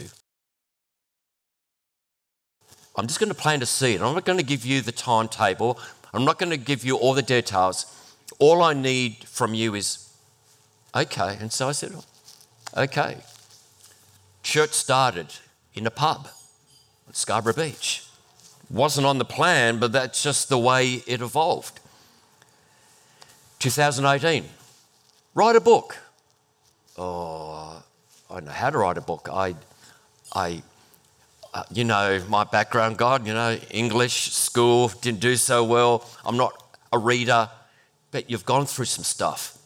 I'm 2.98 3.08
just 3.08 3.20
going 3.20 3.30
to 3.30 3.36
plant 3.36 3.64
a 3.64 3.66
seed. 3.66 4.02
I'm 4.02 4.14
not 4.14 4.26
going 4.26 4.38
to 4.38 4.44
give 4.44 4.66
you 4.66 4.82
the 4.82 4.92
timetable. 4.92 5.80
I'm 6.14 6.26
not 6.26 6.40
going 6.40 6.50
to 6.50 6.58
give 6.58 6.84
you 6.86 6.98
all 6.98 7.14
the 7.14 7.22
details. 7.22 7.86
All 8.40 8.62
I 8.62 8.74
need 8.74 9.24
from 9.26 9.54
you 9.54 9.76
is, 9.76 10.10
okay. 10.94 11.38
And 11.40 11.52
so 11.52 11.70
I 11.70 11.72
said, 11.74 11.94
okay. 12.76 13.18
Church 14.44 14.72
started 14.72 15.28
in 15.74 15.86
a 15.86 15.92
pub 15.92 16.28
at 17.08 17.16
Scarborough 17.16 17.54
Beach. 17.54 18.04
Wasn't 18.70 19.06
on 19.06 19.18
the 19.18 19.26
plan, 19.26 19.80
but 19.80 19.92
that's 19.92 20.24
just 20.24 20.50
the 20.50 20.58
way 20.58 21.04
it 21.06 21.22
evolved. 21.22 21.80
2018, 23.60 24.46
write 25.34 25.56
a 25.56 25.62
book. 25.62 25.98
Oh, 26.98 27.84
I 28.30 28.34
don't 28.36 28.46
know 28.46 28.52
how 28.52 28.70
to 28.70 28.78
write 28.78 28.98
a 28.98 29.02
book. 29.02 29.28
I, 29.32 29.56
I, 30.34 30.64
uh, 31.54 31.64
you 31.72 31.84
know, 31.84 32.24
my 32.30 32.46
background, 32.46 32.98
God, 32.98 33.28
you 33.28 33.34
know, 33.34 33.58
English, 33.70 34.32
school, 34.32 34.88
didn't 35.02 35.20
do 35.20 35.36
so 35.36 35.64
well. 35.64 36.08
I'm 36.26 36.38
not 36.38 36.54
a 36.94 36.98
reader, 36.98 37.50
but 38.12 38.30
you've 38.30 38.46
gone 38.46 38.66
through 38.66 38.86
some 38.86 39.04
stuff. 39.04 39.58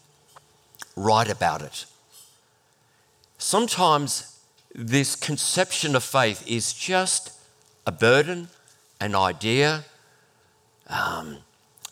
Write 0.96 1.30
about 1.30 1.62
it. 1.62 1.86
Sometimes 3.38 4.40
this 4.74 5.16
conception 5.16 5.96
of 5.96 6.04
faith 6.04 6.44
is 6.48 6.74
just 6.74 7.32
a 7.86 7.92
burden, 7.92 8.50
an 9.00 9.16
idea, 9.16 9.86
um, 10.88 11.38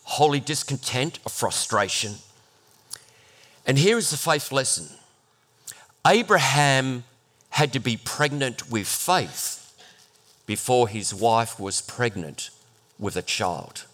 holy 0.02 0.40
discontent, 0.40 1.20
a 1.24 1.28
frustration. 1.28 2.16
And 3.64 3.78
here 3.78 3.98
is 3.98 4.10
the 4.10 4.16
faith 4.16 4.50
lesson 4.50 4.97
Abraham 6.06 7.04
had 7.50 7.72
to 7.72 7.80
be 7.80 7.96
pregnant 7.96 8.70
with 8.70 8.86
faith 8.86 9.74
before 10.46 10.88
his 10.88 11.14
wife 11.14 11.58
was 11.60 11.80
pregnant 11.80 12.50
with 12.98 13.16
a 13.16 13.22
child. 13.22 13.84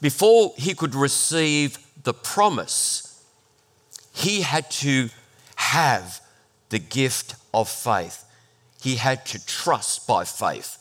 Before 0.00 0.52
he 0.56 0.74
could 0.74 0.94
receive 0.94 1.78
the 2.02 2.14
promise, 2.14 3.24
he 4.12 4.42
had 4.42 4.70
to 4.70 5.08
have 5.56 6.20
the 6.68 6.78
gift 6.78 7.34
of 7.52 7.68
faith. 7.68 8.24
He 8.80 8.96
had 8.96 9.24
to 9.26 9.44
trust 9.46 10.06
by 10.06 10.24
faith. 10.24 10.78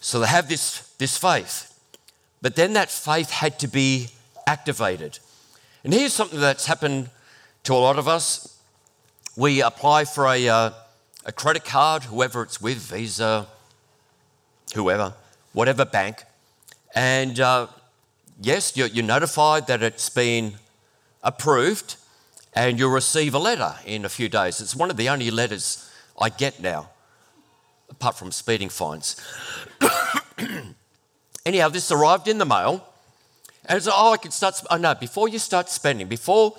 So 0.00 0.20
they 0.20 0.26
have 0.26 0.48
this, 0.48 0.92
this 0.98 1.16
faith, 1.18 1.78
but 2.40 2.56
then 2.56 2.72
that 2.72 2.90
faith 2.90 3.30
had 3.30 3.58
to 3.60 3.68
be 3.68 4.08
activated. 4.46 5.18
And 5.84 5.92
here's 5.92 6.12
something 6.12 6.40
that's 6.40 6.66
happened 6.66 7.10
to 7.64 7.74
a 7.74 7.76
lot 7.76 7.98
of 7.98 8.08
us. 8.08 8.51
We 9.36 9.62
apply 9.62 10.04
for 10.04 10.26
a, 10.26 10.46
uh, 10.46 10.70
a 11.24 11.32
credit 11.32 11.64
card, 11.64 12.02
whoever 12.04 12.42
it's 12.42 12.60
with, 12.60 12.76
Visa, 12.76 13.46
whoever, 14.74 15.14
whatever 15.54 15.86
bank, 15.86 16.24
and 16.94 17.40
uh, 17.40 17.68
yes, 18.42 18.76
you're, 18.76 18.88
you're 18.88 19.04
notified 19.04 19.66
that 19.68 19.82
it's 19.82 20.10
been 20.10 20.54
approved, 21.22 21.96
and 22.52 22.78
you'll 22.78 22.90
receive 22.90 23.32
a 23.32 23.38
letter 23.38 23.74
in 23.86 24.04
a 24.04 24.10
few 24.10 24.28
days. 24.28 24.60
It's 24.60 24.76
one 24.76 24.90
of 24.90 24.98
the 24.98 25.08
only 25.08 25.30
letters 25.30 25.90
I 26.20 26.28
get 26.28 26.60
now, 26.60 26.90
apart 27.88 28.16
from 28.16 28.32
speeding 28.32 28.68
fines. 28.68 29.16
Anyhow, 31.46 31.70
this 31.70 31.90
arrived 31.90 32.28
in 32.28 32.36
the 32.36 32.44
mail, 32.44 32.86
and 33.64 33.78
it's 33.78 33.88
oh, 33.90 34.12
I 34.12 34.18
can 34.18 34.30
start. 34.30 34.60
Oh 34.70 34.76
no! 34.76 34.94
Before 34.94 35.26
you 35.26 35.38
start 35.38 35.70
spending, 35.70 36.06
before 36.06 36.54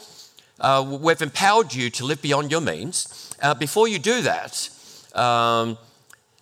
uh, 0.63 0.97
we've 1.01 1.21
empowered 1.21 1.73
you 1.73 1.89
to 1.91 2.05
live 2.05 2.21
beyond 2.21 2.49
your 2.49 2.61
means, 2.61 3.35
uh, 3.41 3.53
before 3.53 3.87
you 3.87 3.99
do 3.99 4.21
that. 4.21 4.69
Um, 5.13 5.77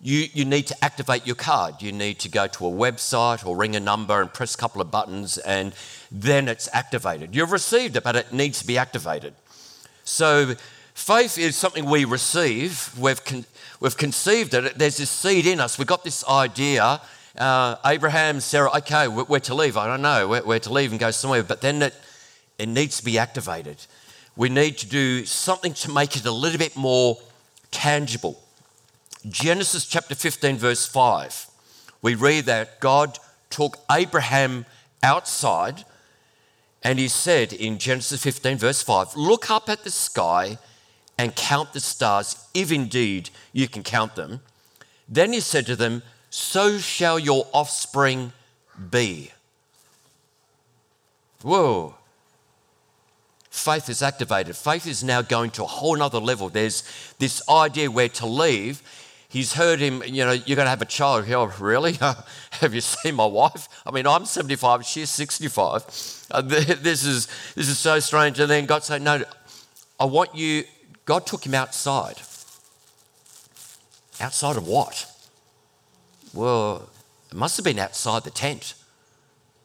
you, 0.00 0.26
you 0.32 0.44
need 0.44 0.68
to 0.68 0.84
activate 0.84 1.26
your 1.26 1.36
card. 1.36 1.82
You 1.82 1.92
need 1.92 2.20
to 2.20 2.28
go 2.28 2.46
to 2.46 2.66
a 2.66 2.70
website 2.70 3.44
or 3.44 3.56
ring 3.56 3.76
a 3.76 3.80
number 3.80 4.20
and 4.20 4.32
press 4.32 4.54
a 4.54 4.58
couple 4.58 4.80
of 4.80 4.90
buttons, 4.90 5.38
and 5.38 5.74
then 6.10 6.48
it's 6.48 6.68
activated. 6.72 7.34
You've 7.34 7.52
received 7.52 7.96
it, 7.96 8.04
but 8.04 8.16
it 8.16 8.32
needs 8.32 8.60
to 8.60 8.66
be 8.66 8.78
activated. 8.78 9.34
So, 10.04 10.54
faith 10.94 11.36
is 11.36 11.56
something 11.56 11.84
we 11.84 12.04
receive. 12.04 12.96
We've, 12.98 13.24
con- 13.24 13.44
we've 13.80 13.96
conceived 13.96 14.54
it. 14.54 14.78
There's 14.78 14.98
this 14.98 15.10
seed 15.10 15.46
in 15.46 15.60
us. 15.60 15.78
We've 15.78 15.86
got 15.86 16.04
this 16.04 16.24
idea. 16.28 17.00
Uh, 17.36 17.76
Abraham, 17.84 18.40
Sarah, 18.40 18.70
okay, 18.78 19.08
we're, 19.08 19.40
to 19.40 19.54
leave. 19.54 19.76
I 19.76 19.86
don't 19.86 20.02
know. 20.02 20.28
We're, 20.28 20.44
we're 20.44 20.58
to 20.60 20.72
leave 20.72 20.92
and 20.92 21.00
go 21.00 21.10
somewhere. 21.10 21.42
But 21.42 21.60
then 21.60 21.82
it, 21.82 21.94
it 22.58 22.68
needs 22.68 22.98
to 22.98 23.04
be 23.04 23.18
activated. 23.18 23.78
We 24.36 24.48
need 24.48 24.78
to 24.78 24.86
do 24.86 25.26
something 25.26 25.74
to 25.74 25.90
make 25.90 26.16
it 26.16 26.24
a 26.24 26.32
little 26.32 26.58
bit 26.58 26.76
more 26.76 27.18
tangible. 27.70 28.42
Genesis 29.28 29.86
chapter 29.86 30.14
15, 30.14 30.56
verse 30.56 30.86
5, 30.86 31.46
we 32.00 32.14
read 32.14 32.46
that 32.46 32.80
God 32.80 33.18
took 33.50 33.76
Abraham 33.90 34.66
outside 35.02 35.84
and 36.82 36.98
he 36.98 37.08
said 37.08 37.52
in 37.52 37.78
Genesis 37.78 38.22
15, 38.22 38.58
verse 38.58 38.82
5, 38.82 39.16
Look 39.16 39.50
up 39.50 39.68
at 39.68 39.84
the 39.84 39.90
sky 39.90 40.58
and 41.16 41.36
count 41.36 41.72
the 41.72 41.80
stars, 41.80 42.48
if 42.54 42.72
indeed 42.72 43.30
you 43.52 43.68
can 43.68 43.82
count 43.82 44.16
them. 44.16 44.40
Then 45.08 45.32
he 45.32 45.40
said 45.40 45.66
to 45.66 45.76
them, 45.76 46.02
So 46.30 46.78
shall 46.78 47.18
your 47.18 47.46
offspring 47.52 48.32
be. 48.90 49.30
Whoa. 51.42 51.94
Faith 53.62 53.88
is 53.88 54.02
activated. 54.02 54.56
Faith 54.56 54.86
is 54.86 55.04
now 55.04 55.22
going 55.22 55.50
to 55.52 55.62
a 55.62 55.66
whole 55.66 55.96
nother 55.96 56.18
level. 56.18 56.48
There's 56.48 56.82
this 57.18 57.42
idea 57.48 57.90
where 57.90 58.08
to 58.10 58.26
leave 58.26 58.82
he's 59.32 59.54
heard 59.54 59.80
him, 59.80 60.02
you 60.04 60.24
know, 60.24 60.32
you're 60.32 60.56
going 60.56 60.66
to 60.66 60.70
have 60.70 60.82
a 60.82 60.86
child. 60.86 61.28
Oh, 61.30 61.52
really? 61.58 61.94
have 62.50 62.74
you 62.74 62.80
seen 62.80 63.14
my 63.14 63.26
wife? 63.26 63.68
I 63.84 63.90
mean, 63.90 64.06
I'm 64.06 64.26
75, 64.26 64.84
she's 64.84 65.10
65. 65.10 66.26
Uh, 66.30 66.42
this, 66.42 67.04
is, 67.04 67.28
this 67.54 67.68
is 67.68 67.78
so 67.78 67.98
strange. 67.98 68.38
And 68.38 68.50
then 68.50 68.66
God 68.66 68.84
said, 68.84 69.02
No, 69.02 69.24
I 69.98 70.04
want 70.04 70.34
you, 70.34 70.64
God 71.04 71.26
took 71.26 71.44
him 71.44 71.54
outside. 71.54 72.20
Outside 74.20 74.56
of 74.56 74.68
what? 74.68 75.06
Well, 76.34 76.88
it 77.30 77.36
must 77.36 77.56
have 77.56 77.64
been 77.64 77.78
outside 77.78 78.24
the 78.24 78.30
tent. 78.30 78.74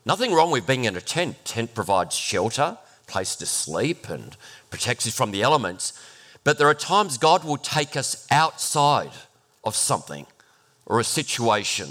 Nothing 0.05 0.33
wrong 0.33 0.51
with 0.51 0.65
being 0.65 0.85
in 0.85 0.95
a 0.95 1.01
tent. 1.01 1.43
Tent 1.43 1.75
provides 1.75 2.15
shelter, 2.15 2.77
place 3.07 3.35
to 3.37 3.45
sleep, 3.45 4.09
and 4.09 4.37
protects 4.69 5.07
us 5.07 5.15
from 5.15 5.31
the 5.31 5.41
elements. 5.41 5.93
But 6.43 6.57
there 6.57 6.67
are 6.67 6.73
times 6.73 7.17
God 7.17 7.43
will 7.43 7.57
take 7.57 7.97
us 7.97 8.27
outside 8.29 9.11
of 9.63 9.75
something 9.75 10.25
or 10.85 10.99
a 10.99 11.03
situation. 11.03 11.89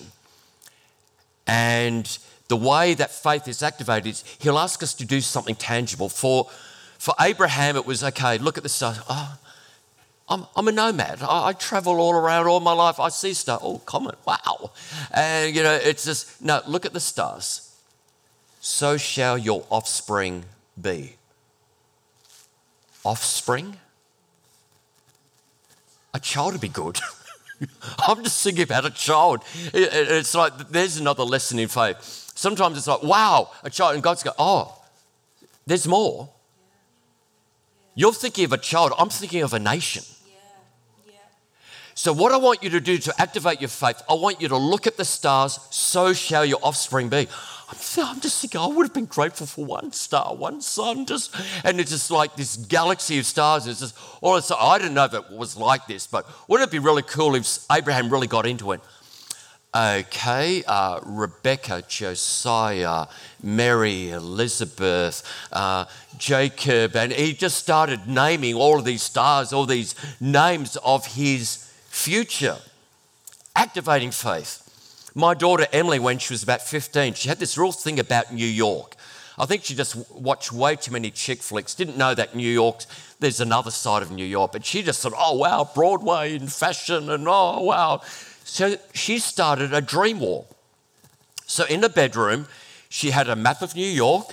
And 1.47 2.19
the 2.49 2.57
way 2.57 2.95
that 2.95 3.11
faith 3.11 3.49
is 3.49 3.63
activated 3.63 4.07
is 4.07 4.25
he'll 4.39 4.59
ask 4.59 4.83
us 4.83 4.95
to 4.95 5.05
do 5.05 5.21
something 5.21 5.55
tangible. 5.55 6.09
For, 6.09 6.49
for 6.99 7.15
Abraham, 7.21 7.77
it 7.77 7.87
was 7.87 8.03
okay, 8.03 8.39
look 8.39 8.57
at 8.57 8.63
the 8.63 8.69
stars. 8.69 8.99
Oh, 9.09 9.39
I'm, 10.29 10.47
I'm 10.57 10.69
a 10.69 10.73
nomad. 10.73 11.23
I, 11.23 11.49
I, 11.49 11.53
travel 11.53 12.01
all 12.01 12.13
around 12.13 12.47
all 12.47 12.61
my 12.61 12.73
life. 12.73 12.99
I 12.99 13.11
see 13.11 13.33
stuff. 13.33 13.61
Oh, 13.63 13.79
comet, 13.79 14.17
wow. 14.27 14.73
And, 15.13 15.55
you 15.55 15.63
know, 15.63 15.75
it's 15.75 16.05
just, 16.05 16.43
no, 16.43 16.63
look 16.67 16.85
at 16.85 16.93
the 16.93 17.01
stars. 17.01 17.77
So 18.61 18.97
shall 18.97 19.39
your 19.39 19.65
offspring 19.71 20.45
be. 20.81 21.17
Offspring? 23.05 23.77
A 26.15 26.21
child 26.21 26.53
would 26.53 26.61
be 26.61 26.69
good. 26.69 26.99
I'm 28.07 28.23
just 28.25 28.43
thinking 28.43 28.65
about 28.65 28.85
a 28.85 28.91
child. 28.91 29.43
It's 29.73 30.35
like, 30.35 30.71
there's 30.71 30.99
another 30.99 31.25
lesson 31.25 31.59
in 31.59 31.69
faith. 31.69 31.97
Sometimes 32.35 32.77
it's 32.77 32.87
like, 32.87 33.03
wow, 33.03 33.51
a 33.63 33.71
child, 33.71 33.95
and 33.95 34.03
God's 34.03 34.23
go, 34.23 34.33
oh, 34.39 34.83
there's 35.67 35.87
more. 35.87 36.29
You're 37.95 38.13
thinking 38.13 38.45
of 38.45 38.53
a 38.53 38.59
child, 38.59 38.93
I'm 38.99 39.09
thinking 39.09 39.43
of 39.43 39.55
a 39.55 39.59
nation. 39.59 40.05
So, 41.99 42.13
what 42.13 42.31
I 42.31 42.37
want 42.37 42.63
you 42.63 42.69
to 42.71 42.81
do 42.81 42.99
to 42.99 43.15
activate 43.19 43.63
your 43.63 43.71
faith, 43.71 44.03
I 44.07 44.13
want 44.13 44.43
you 44.43 44.49
to 44.49 44.57
look 44.59 44.87
at 44.87 44.99
the 44.99 45.05
stars, 45.05 45.59
so 45.71 46.13
shall 46.13 46.45
your 46.45 46.59
offspring 46.63 47.09
be. 47.09 47.27
I'm, 47.71 48.21
just 48.21 48.43
thinking, 48.43 48.61
I 48.61 48.67
would 48.67 48.85
have 48.85 48.93
been 48.93 49.07
grateful 49.07 49.47
for 49.47 49.65
one 49.65 49.93
star, 49.93 50.35
one 50.37 50.61
sun, 50.61 51.07
just, 51.07 51.35
and 51.65 51.81
it's 51.81 51.91
just 51.91 52.11
like 52.11 52.37
this 52.37 52.59
galaxy 52.59 53.19
of 53.19 53.25
stars. 53.25 53.67
It's 53.67 53.81
just 53.81 53.99
all 54.21 54.37
it's, 54.37 54.53
I 54.53 54.77
didn't 54.77 54.93
know 54.93 55.07
if 55.07 55.15
it 55.15 55.31
was 55.31 55.57
like 55.57 55.87
this, 55.87 56.07
but 56.07 56.29
wouldn't 56.49 56.69
it 56.69 56.71
be 56.71 56.79
really 56.79 57.01
cool 57.01 57.35
if 57.35 57.59
Abraham 57.73 58.11
really 58.11 58.27
got 58.27 58.45
into 58.45 58.73
it? 58.73 58.83
Okay, 59.75 60.65
uh, 60.67 61.01
Rebecca, 61.03 61.83
Josiah, 61.89 63.07
Mary, 63.43 64.11
Elizabeth, 64.11 65.23
uh, 65.51 65.87
Jacob, 66.19 66.95
and 66.95 67.11
he 67.11 67.33
just 67.33 67.57
started 67.57 68.07
naming 68.07 68.55
all 68.55 68.79
of 68.79 68.85
these 68.85 69.03
stars, 69.03 69.55
all 69.55 69.65
these 69.65 69.95
names 70.21 70.77
of 70.85 71.07
his 71.07 71.66
future, 71.97 72.59
activating 73.57 74.11
faith. 74.11 74.63
My 75.15 75.35
daughter 75.35 75.67
Emily, 75.73 75.99
when 75.99 76.19
she 76.19 76.33
was 76.33 76.43
about 76.43 76.61
15, 76.61 77.15
she 77.15 77.29
had 77.29 77.39
this 77.39 77.57
real 77.57 77.73
thing 77.73 77.99
about 77.99 78.33
New 78.33 78.47
York. 78.47 78.95
I 79.39 79.47
think 79.47 79.65
she 79.65 79.75
just 79.75 79.97
watched 80.13 80.53
way 80.53 80.77
too 80.77 80.93
many 80.93 81.11
chick 81.11 81.43
flicks, 81.43 81.75
didn't 81.75 81.97
know 81.97 82.15
that 82.15 82.37
New 82.37 82.49
York, 82.49 82.85
there's 83.19 83.41
another 83.41 83.71
side 83.71 84.03
of 84.03 84.11
New 84.11 84.25
York, 84.25 84.53
but 84.53 84.65
she 84.65 84.83
just 84.83 85.03
thought, 85.03 85.15
oh 85.17 85.37
wow, 85.37 85.69
Broadway 85.75 86.37
and 86.37 86.53
fashion 86.53 87.11
and 87.11 87.27
oh 87.27 87.63
wow. 87.63 88.03
So 88.45 88.77
she 88.93 89.19
started 89.19 89.73
a 89.73 89.81
dream 89.81 90.21
wall. 90.21 90.47
So 91.47 91.65
in 91.65 91.81
the 91.81 91.89
bedroom, 91.89 92.47
she 92.89 93.11
had 93.11 93.29
a 93.29 93.37
map 93.37 93.63
of 93.63 93.75
New 93.75 93.89
York, 93.89 94.33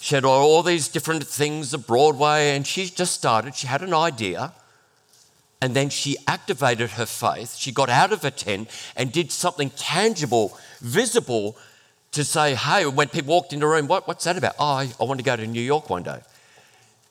she 0.00 0.14
had 0.14 0.24
all 0.24 0.62
these 0.62 0.88
different 0.88 1.24
things 1.24 1.72
of 1.74 1.86
Broadway, 1.86 2.56
and 2.56 2.66
she 2.66 2.86
just 2.86 3.12
started, 3.12 3.54
she 3.54 3.66
had 3.66 3.82
an 3.82 3.94
idea 3.94 4.54
and 5.62 5.76
then 5.76 5.88
she 5.90 6.16
activated 6.26 6.90
her 6.90 7.06
faith. 7.06 7.54
She 7.54 7.70
got 7.70 7.88
out 7.88 8.12
of 8.12 8.24
her 8.24 8.32
tent 8.32 8.68
and 8.96 9.12
did 9.12 9.30
something 9.30 9.70
tangible, 9.70 10.58
visible 10.80 11.56
to 12.10 12.24
say, 12.24 12.56
hey, 12.56 12.84
when 12.84 13.06
people 13.06 13.32
walked 13.32 13.52
in 13.52 13.60
the 13.60 13.68
room, 13.68 13.86
what, 13.86 14.08
what's 14.08 14.24
that 14.24 14.36
about? 14.36 14.56
Oh, 14.58 14.64
I, 14.64 14.88
I 15.00 15.04
want 15.04 15.20
to 15.20 15.24
go 15.24 15.36
to 15.36 15.46
New 15.46 15.62
York 15.62 15.88
one 15.88 16.02
day. 16.02 16.18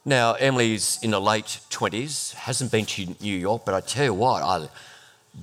Now, 0.03 0.33
Emily's 0.33 0.99
in 1.01 1.13
her 1.13 1.19
late 1.19 1.61
20s, 1.69 2.33
hasn't 2.33 2.73
been 2.73 2.85
to 2.87 3.15
New 3.21 3.37
York, 3.37 3.63
but 3.63 3.73
I 3.73 3.79
tell 3.79 4.03
you 4.03 4.13
what, 4.13 4.43
I, 4.43 4.67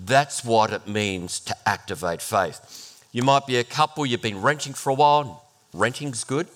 that's 0.05 0.45
what 0.45 0.71
it 0.71 0.87
means 0.87 1.41
to 1.41 1.57
activate 1.67 2.21
faith. 2.21 3.03
You 3.13 3.23
might 3.23 3.47
be 3.47 3.57
a 3.57 3.65
couple, 3.65 4.05
you've 4.05 4.21
been 4.21 4.43
renting 4.43 4.75
for 4.75 4.91
a 4.91 4.95
while, 4.95 5.45
renting's 5.73 6.25
good, 6.25 6.47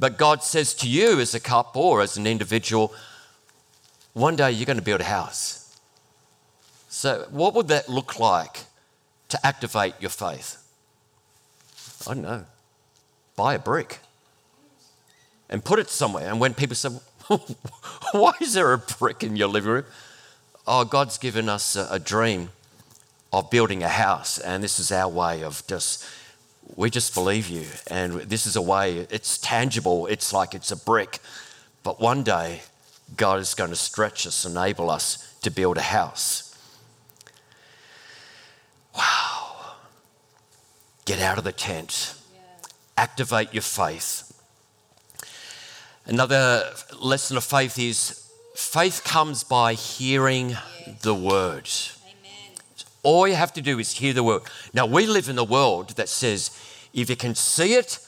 but 0.00 0.18
God 0.18 0.42
says 0.42 0.74
to 0.74 0.88
you 0.88 1.20
as 1.20 1.32
a 1.32 1.40
couple 1.40 1.82
or 1.82 2.02
as 2.02 2.16
an 2.16 2.26
individual, 2.26 2.92
one 4.14 4.34
day 4.34 4.50
you're 4.50 4.66
going 4.66 4.78
to 4.78 4.84
build 4.84 5.00
a 5.00 5.04
house. 5.04 5.62
So, 6.88 7.26
what 7.30 7.54
would 7.54 7.68
that 7.68 7.88
look 7.88 8.18
like 8.18 8.60
to 9.28 9.46
activate 9.46 9.94
your 10.00 10.10
faith? 10.10 10.62
I 12.06 12.14
don't 12.14 12.22
know. 12.22 12.44
Buy 13.34 13.54
a 13.54 13.58
brick 13.58 13.98
and 15.48 15.64
put 15.64 15.78
it 15.78 15.90
somewhere. 15.90 16.28
And 16.28 16.40
when 16.40 16.54
people 16.54 16.76
say, 16.76 16.90
Why 18.12 18.32
is 18.40 18.54
there 18.54 18.72
a 18.72 18.78
brick 18.78 19.22
in 19.22 19.36
your 19.36 19.48
living 19.48 19.70
room? 19.70 19.84
Oh, 20.66 20.84
God's 20.84 21.18
given 21.18 21.48
us 21.48 21.76
a, 21.76 21.88
a 21.90 21.98
dream 21.98 22.50
of 23.32 23.50
building 23.50 23.82
a 23.82 23.88
house, 23.88 24.38
and 24.38 24.62
this 24.62 24.78
is 24.78 24.90
our 24.92 25.08
way 25.08 25.42
of 25.42 25.66
just, 25.66 26.04
we 26.76 26.90
just 26.90 27.14
believe 27.14 27.48
you. 27.48 27.66
And 27.88 28.14
this 28.22 28.46
is 28.46 28.56
a 28.56 28.62
way, 28.62 29.06
it's 29.10 29.38
tangible, 29.38 30.06
it's 30.06 30.32
like 30.32 30.54
it's 30.54 30.70
a 30.70 30.76
brick. 30.76 31.18
But 31.82 32.00
one 32.00 32.22
day, 32.22 32.62
God 33.16 33.40
is 33.40 33.54
going 33.54 33.70
to 33.70 33.76
stretch 33.76 34.26
us, 34.26 34.44
enable 34.44 34.90
us 34.90 35.34
to 35.42 35.50
build 35.50 35.76
a 35.76 35.82
house. 35.82 36.45
Wow. 38.96 39.74
Get 41.04 41.20
out 41.20 41.38
of 41.38 41.44
the 41.44 41.52
tent. 41.52 42.14
Activate 42.96 43.52
your 43.52 43.62
faith. 43.62 44.32
Another 46.06 46.70
lesson 47.00 47.36
of 47.36 47.44
faith 47.44 47.78
is 47.78 48.30
faith 48.54 49.02
comes 49.04 49.44
by 49.44 49.74
hearing 49.74 50.56
the 51.02 51.14
word. 51.14 51.68
All 53.02 53.28
you 53.28 53.34
have 53.34 53.52
to 53.52 53.62
do 53.62 53.78
is 53.78 53.92
hear 53.92 54.12
the 54.12 54.22
word. 54.22 54.42
Now, 54.72 54.86
we 54.86 55.06
live 55.06 55.28
in 55.28 55.38
a 55.38 55.44
world 55.44 55.90
that 55.90 56.08
says 56.08 56.50
if 56.92 57.10
you 57.10 57.16
can 57.16 57.34
see 57.34 57.74
it, 57.74 57.98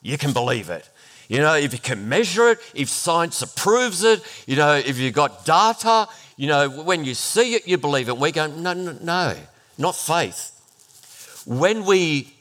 you 0.00 0.16
can 0.16 0.32
believe 0.32 0.70
it. 0.70 0.88
You 1.28 1.38
know, 1.38 1.54
if 1.54 1.72
you 1.72 1.78
can 1.78 2.08
measure 2.08 2.50
it, 2.50 2.58
if 2.74 2.88
science 2.88 3.42
approves 3.42 4.04
it, 4.04 4.22
you 4.46 4.56
know, 4.56 4.74
if 4.74 4.98
you've 4.98 5.14
got 5.14 5.44
data, 5.44 6.08
you 6.36 6.46
know, 6.46 6.68
when 6.68 7.04
you 7.04 7.14
see 7.14 7.54
it, 7.54 7.66
you 7.66 7.78
believe 7.78 8.08
it. 8.08 8.16
We 8.16 8.32
go, 8.32 8.46
no, 8.46 8.72
no, 8.72 8.96
no 9.02 9.36
not 9.82 9.96
faith. 9.96 11.42
When 11.44 11.84
we 11.84 12.34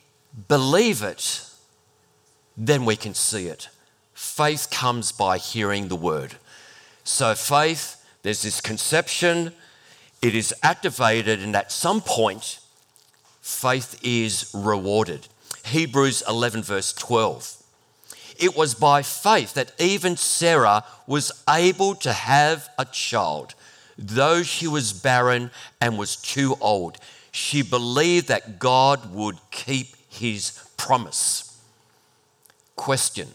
believe 0.47 1.01
it, 1.01 1.45
then 2.55 2.85
we 2.85 2.95
can 2.95 3.13
see 3.13 3.47
it. 3.47 3.67
Faith 4.13 4.69
comes 4.69 5.11
by 5.11 5.37
hearing 5.37 5.87
the 5.87 5.95
word. 5.95 6.35
So, 7.03 7.33
faith, 7.33 7.97
there's 8.21 8.43
this 8.43 8.61
conception, 8.61 9.53
it 10.21 10.35
is 10.35 10.53
activated, 10.61 11.41
and 11.41 11.55
at 11.55 11.71
some 11.71 12.01
point, 12.01 12.59
faith 13.41 13.99
is 14.03 14.51
rewarded. 14.53 15.27
Hebrews 15.65 16.23
11, 16.29 16.61
verse 16.61 16.93
12. 16.93 17.57
It 18.39 18.55
was 18.55 18.75
by 18.75 19.01
faith 19.01 19.55
that 19.55 19.73
even 19.79 20.15
Sarah 20.15 20.83
was 21.07 21.31
able 21.49 21.95
to 21.95 22.13
have 22.13 22.69
a 22.77 22.85
child, 22.85 23.55
though 23.97 24.43
she 24.43 24.67
was 24.67 24.93
barren 24.93 25.49
and 25.79 25.97
was 25.97 26.15
too 26.15 26.55
old 26.61 26.99
she 27.31 27.61
believed 27.61 28.27
that 28.27 28.59
God 28.59 29.13
would 29.13 29.37
keep 29.49 29.95
his 30.09 30.59
promise. 30.77 31.59
Question 32.75 33.29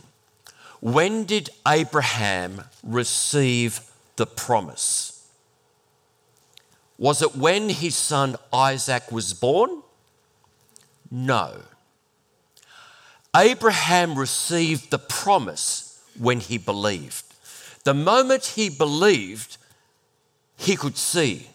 When 0.80 1.24
did 1.24 1.50
Abraham 1.66 2.64
receive 2.82 3.80
the 4.16 4.26
promise? 4.26 5.12
Was 6.98 7.20
it 7.20 7.36
when 7.36 7.68
his 7.68 7.94
son 7.94 8.36
Isaac 8.52 9.10
was 9.12 9.34
born? 9.34 9.82
No. 11.10 11.62
Abraham 13.34 14.18
received 14.18 14.90
the 14.90 14.98
promise 14.98 16.02
when 16.18 16.40
he 16.40 16.56
believed. 16.56 17.24
The 17.84 17.94
moment 17.94 18.46
he 18.56 18.70
believed, 18.70 19.58
he 20.56 20.74
could 20.74 20.96
see. 20.96 21.48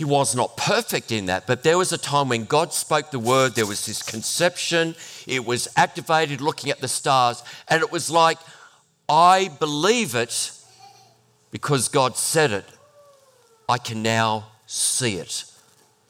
He 0.00 0.06
was 0.06 0.34
not 0.34 0.56
perfect 0.56 1.12
in 1.12 1.26
that, 1.26 1.46
but 1.46 1.62
there 1.62 1.76
was 1.76 1.92
a 1.92 1.98
time 1.98 2.30
when 2.30 2.46
God 2.46 2.72
spoke 2.72 3.10
the 3.10 3.18
word, 3.18 3.54
there 3.54 3.66
was 3.66 3.84
this 3.84 4.02
conception, 4.02 4.94
it 5.26 5.44
was 5.44 5.68
activated 5.76 6.40
looking 6.40 6.70
at 6.70 6.80
the 6.80 6.88
stars, 6.88 7.42
and 7.68 7.82
it 7.82 7.92
was 7.92 8.10
like, 8.10 8.38
I 9.10 9.50
believe 9.60 10.14
it 10.14 10.52
because 11.50 11.88
God 11.88 12.16
said 12.16 12.50
it. 12.50 12.64
I 13.68 13.76
can 13.76 14.02
now 14.02 14.46
see 14.66 15.16
it. 15.16 15.44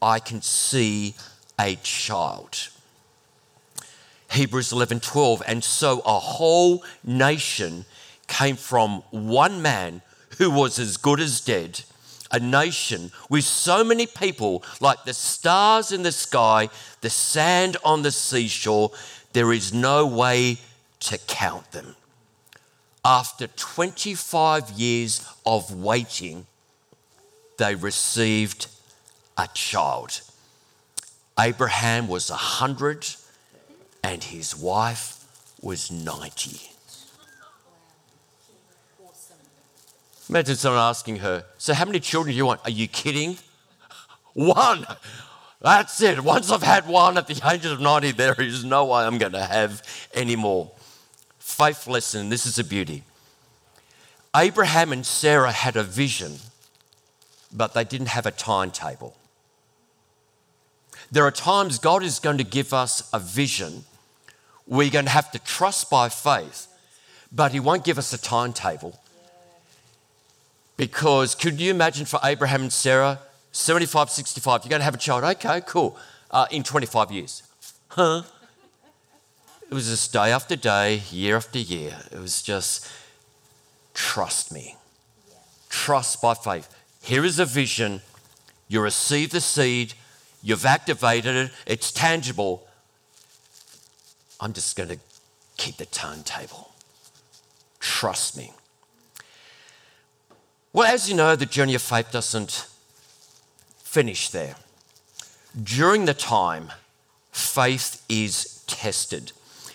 I 0.00 0.20
can 0.20 0.40
see 0.40 1.16
a 1.58 1.74
child. 1.82 2.68
Hebrews 4.30 4.70
11 4.70 5.00
12. 5.00 5.42
And 5.48 5.64
so 5.64 6.00
a 6.06 6.20
whole 6.20 6.84
nation 7.02 7.86
came 8.28 8.54
from 8.54 9.02
one 9.10 9.62
man 9.62 10.02
who 10.38 10.48
was 10.48 10.78
as 10.78 10.96
good 10.96 11.18
as 11.18 11.40
dead 11.40 11.82
a 12.30 12.38
nation 12.38 13.10
with 13.28 13.44
so 13.44 13.82
many 13.82 14.06
people, 14.06 14.62
like 14.80 15.04
the 15.04 15.14
stars 15.14 15.92
in 15.92 16.02
the 16.02 16.12
sky, 16.12 16.68
the 17.00 17.10
sand 17.10 17.76
on 17.84 18.02
the 18.02 18.12
seashore, 18.12 18.90
there 19.32 19.52
is 19.52 19.72
no 19.72 20.06
way 20.06 20.58
to 21.00 21.18
count 21.26 21.70
them. 21.72 21.96
After 23.04 23.46
25 23.46 24.70
years 24.70 25.26
of 25.46 25.74
waiting, 25.74 26.46
they 27.58 27.74
received 27.74 28.66
a 29.36 29.48
child. 29.54 30.20
Abraham 31.38 32.08
was 32.08 32.30
100 32.30 33.06
and 34.02 34.22
his 34.22 34.54
wife 34.54 35.24
was 35.62 35.90
90. 35.90 36.69
Imagine 40.30 40.54
someone 40.54 40.80
asking 40.80 41.16
her, 41.16 41.44
So, 41.58 41.74
how 41.74 41.84
many 41.84 41.98
children 41.98 42.32
do 42.32 42.36
you 42.36 42.46
want? 42.46 42.60
Are 42.62 42.70
you 42.70 42.86
kidding? 42.86 43.36
One. 44.34 44.86
That's 45.60 46.00
it. 46.00 46.20
Once 46.20 46.52
I've 46.52 46.62
had 46.62 46.86
one 46.86 47.18
at 47.18 47.26
the 47.26 47.38
age 47.52 47.66
of 47.66 47.80
90, 47.80 48.12
there 48.12 48.40
is 48.40 48.64
no 48.64 48.86
way 48.86 49.02
I'm 49.02 49.18
going 49.18 49.32
to 49.32 49.44
have 49.44 49.82
any 50.14 50.36
more. 50.36 50.70
Faith 51.38 51.86
lesson 51.86 52.28
this 52.28 52.46
is 52.46 52.58
a 52.60 52.64
beauty. 52.64 53.02
Abraham 54.34 54.92
and 54.92 55.04
Sarah 55.04 55.52
had 55.52 55.76
a 55.76 55.82
vision, 55.82 56.36
but 57.52 57.74
they 57.74 57.84
didn't 57.84 58.08
have 58.08 58.24
a 58.24 58.30
timetable. 58.30 59.16
There 61.10 61.26
are 61.26 61.32
times 61.32 61.78
God 61.80 62.04
is 62.04 62.20
going 62.20 62.38
to 62.38 62.44
give 62.44 62.72
us 62.72 63.10
a 63.12 63.18
vision. 63.18 63.84
We're 64.66 64.90
going 64.90 65.06
to 65.06 65.10
have 65.10 65.32
to 65.32 65.40
trust 65.40 65.90
by 65.90 66.08
faith, 66.08 66.68
but 67.32 67.50
He 67.50 67.58
won't 67.58 67.84
give 67.84 67.98
us 67.98 68.12
a 68.12 68.18
timetable. 68.18 68.98
Because 70.80 71.34
could 71.34 71.60
you 71.60 71.70
imagine 71.70 72.06
for 72.06 72.18
Abraham 72.24 72.62
and 72.62 72.72
Sarah, 72.72 73.20
75, 73.52 74.08
65, 74.08 74.64
you're 74.64 74.70
going 74.70 74.80
to 74.80 74.84
have 74.84 74.94
a 74.94 74.96
child? 74.96 75.24
Okay, 75.24 75.60
cool. 75.66 75.94
Uh, 76.30 76.46
in 76.50 76.62
25 76.62 77.12
years. 77.12 77.42
Huh? 77.88 78.22
It 79.68 79.74
was 79.74 79.90
just 79.90 80.10
day 80.10 80.32
after 80.32 80.56
day, 80.56 81.02
year 81.10 81.36
after 81.36 81.58
year. 81.58 81.98
It 82.10 82.18
was 82.18 82.40
just 82.40 82.90
trust 83.92 84.54
me. 84.54 84.76
Trust 85.68 86.22
by 86.22 86.32
faith. 86.32 86.74
Here 87.02 87.26
is 87.26 87.38
a 87.38 87.44
vision. 87.44 88.00
You 88.68 88.80
receive 88.80 89.32
the 89.32 89.42
seed, 89.42 89.92
You've 90.42 90.64
activated 90.64 91.36
it, 91.36 91.50
it's 91.66 91.92
tangible. 91.92 92.66
I'm 94.40 94.54
just 94.54 94.76
going 94.76 94.88
to 94.88 94.98
keep 95.58 95.76
the 95.76 95.84
timetable. 95.84 96.72
Trust 97.80 98.38
me. 98.38 98.54
Well, 100.72 100.86
as 100.86 101.08
you 101.10 101.16
know, 101.16 101.34
the 101.34 101.46
journey 101.46 101.74
of 101.74 101.82
faith 101.82 102.12
doesn't 102.12 102.68
finish 103.78 104.28
there. 104.30 104.54
During 105.60 106.04
the 106.04 106.14
time, 106.14 106.70
faith 107.32 108.04
is 108.08 108.62
tested. 108.68 109.32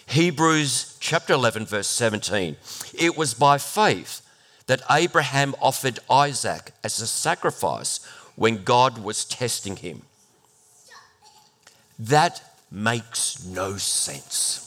Hebrews 0.07 0.95
chapter 1.01 1.33
11, 1.33 1.65
verse 1.65 1.87
17. 1.87 2.55
It 2.97 3.17
was 3.17 3.33
by 3.33 3.57
faith 3.57 4.21
that 4.67 4.83
Abraham 4.89 5.53
offered 5.61 5.99
Isaac 6.09 6.71
as 6.81 7.01
a 7.01 7.07
sacrifice 7.07 7.99
when 8.37 8.63
God 8.63 9.03
was 9.03 9.25
testing 9.25 9.75
him. 9.75 10.03
That 11.99 12.41
makes 12.71 13.45
no 13.45 13.75
sense. 13.75 14.61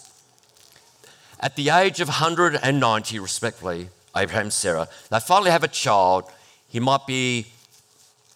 At 1.41 1.57
the 1.57 1.71
age 1.71 2.01
of 2.01 2.09
190, 2.09 3.19
respectively, 3.19 3.89
Abraham 4.19 4.51
Sarah, 4.51 4.89
they 5.11 5.21
finally 5.21 5.51
have 5.51 5.65
a 5.65 5.69
child. 5.69 6.25
He 6.69 6.81
might 6.81 7.07
be 7.07 7.47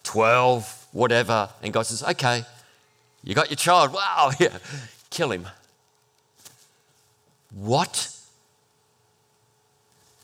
12, 0.03 0.87
whatever. 0.91 1.49
And 1.61 1.73
God 1.73 1.85
says, 1.85 2.03
okay, 2.03 2.43
you 3.23 3.35
got 3.35 3.49
your 3.49 3.57
child. 3.57 3.93
Wow, 3.93 4.31
yeah, 4.39 4.57
kill 5.09 5.31
him. 5.31 5.47
What? 7.53 8.09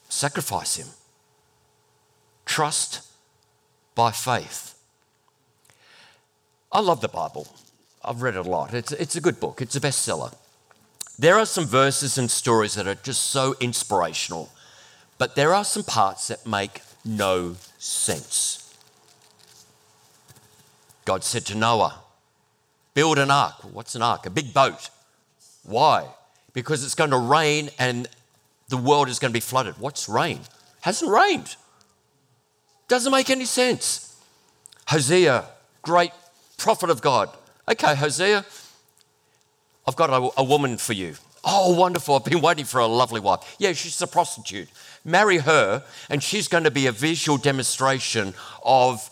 Sacrifice 0.09 0.77
him. 0.77 0.87
Trust 2.45 3.07
by 3.95 4.11
faith. 4.11 4.75
I 6.71 6.81
love 6.81 7.01
the 7.01 7.07
Bible. 7.07 7.47
I've 8.03 8.21
read 8.21 8.35
it 8.35 8.45
a 8.45 8.49
lot. 8.49 8.73
It's, 8.73 8.91
it's 8.91 9.15
a 9.15 9.21
good 9.21 9.39
book, 9.39 9.61
it's 9.61 9.75
a 9.75 9.79
bestseller. 9.79 10.33
There 11.17 11.37
are 11.37 11.45
some 11.45 11.65
verses 11.65 12.17
and 12.17 12.31
stories 12.31 12.75
that 12.75 12.87
are 12.87 12.95
just 12.95 13.23
so 13.23 13.55
inspirational, 13.59 14.49
but 15.19 15.35
there 15.35 15.53
are 15.53 15.63
some 15.63 15.83
parts 15.83 16.29
that 16.29 16.47
make 16.47 16.81
no 17.05 17.55
sense. 17.77 18.73
God 21.05 21.23
said 21.23 21.45
to 21.45 21.55
Noah, 21.55 21.99
Build 22.95 23.19
an 23.19 23.29
ark. 23.29 23.63
What's 23.71 23.93
an 23.93 24.01
ark? 24.01 24.25
A 24.25 24.31
big 24.31 24.51
boat. 24.51 24.89
Why? 25.63 26.07
Because 26.53 26.83
it's 26.83 26.95
going 26.95 27.11
to 27.11 27.19
rain 27.19 27.69
and 27.77 28.07
the 28.69 28.77
world 28.77 29.07
is 29.09 29.19
going 29.19 29.31
to 29.31 29.33
be 29.33 29.39
flooded. 29.39 29.77
What's 29.77 30.09
rain? 30.09 30.39
Hasn't 30.81 31.11
rained. 31.11 31.55
Doesn't 32.87 33.11
make 33.11 33.29
any 33.29 33.45
sense. 33.45 34.19
Hosea, 34.87 35.45
great 35.83 36.11
prophet 36.57 36.89
of 36.89 37.01
God, 37.01 37.29
Okay, 37.69 37.93
Hosea, 37.93 38.43
I've 39.87 39.95
got 39.95 40.09
a, 40.09 40.31
a 40.37 40.43
woman 40.43 40.77
for 40.77 40.93
you. 40.93 41.13
Oh, 41.43 41.73
wonderful. 41.73 42.15
I've 42.15 42.25
been 42.25 42.41
waiting 42.41 42.65
for 42.65 42.79
a 42.79 42.87
lovely 42.87 43.19
wife. 43.19 43.55
Yeah, 43.59 43.73
she's 43.73 44.01
a 44.01 44.07
prostitute. 44.07 44.67
Marry 45.05 45.37
her, 45.37 45.83
and 46.09 46.21
she's 46.21 46.47
going 46.47 46.65
to 46.65 46.71
be 46.71 46.87
a 46.87 46.91
visual 46.91 47.37
demonstration 47.37 48.33
of 48.63 49.09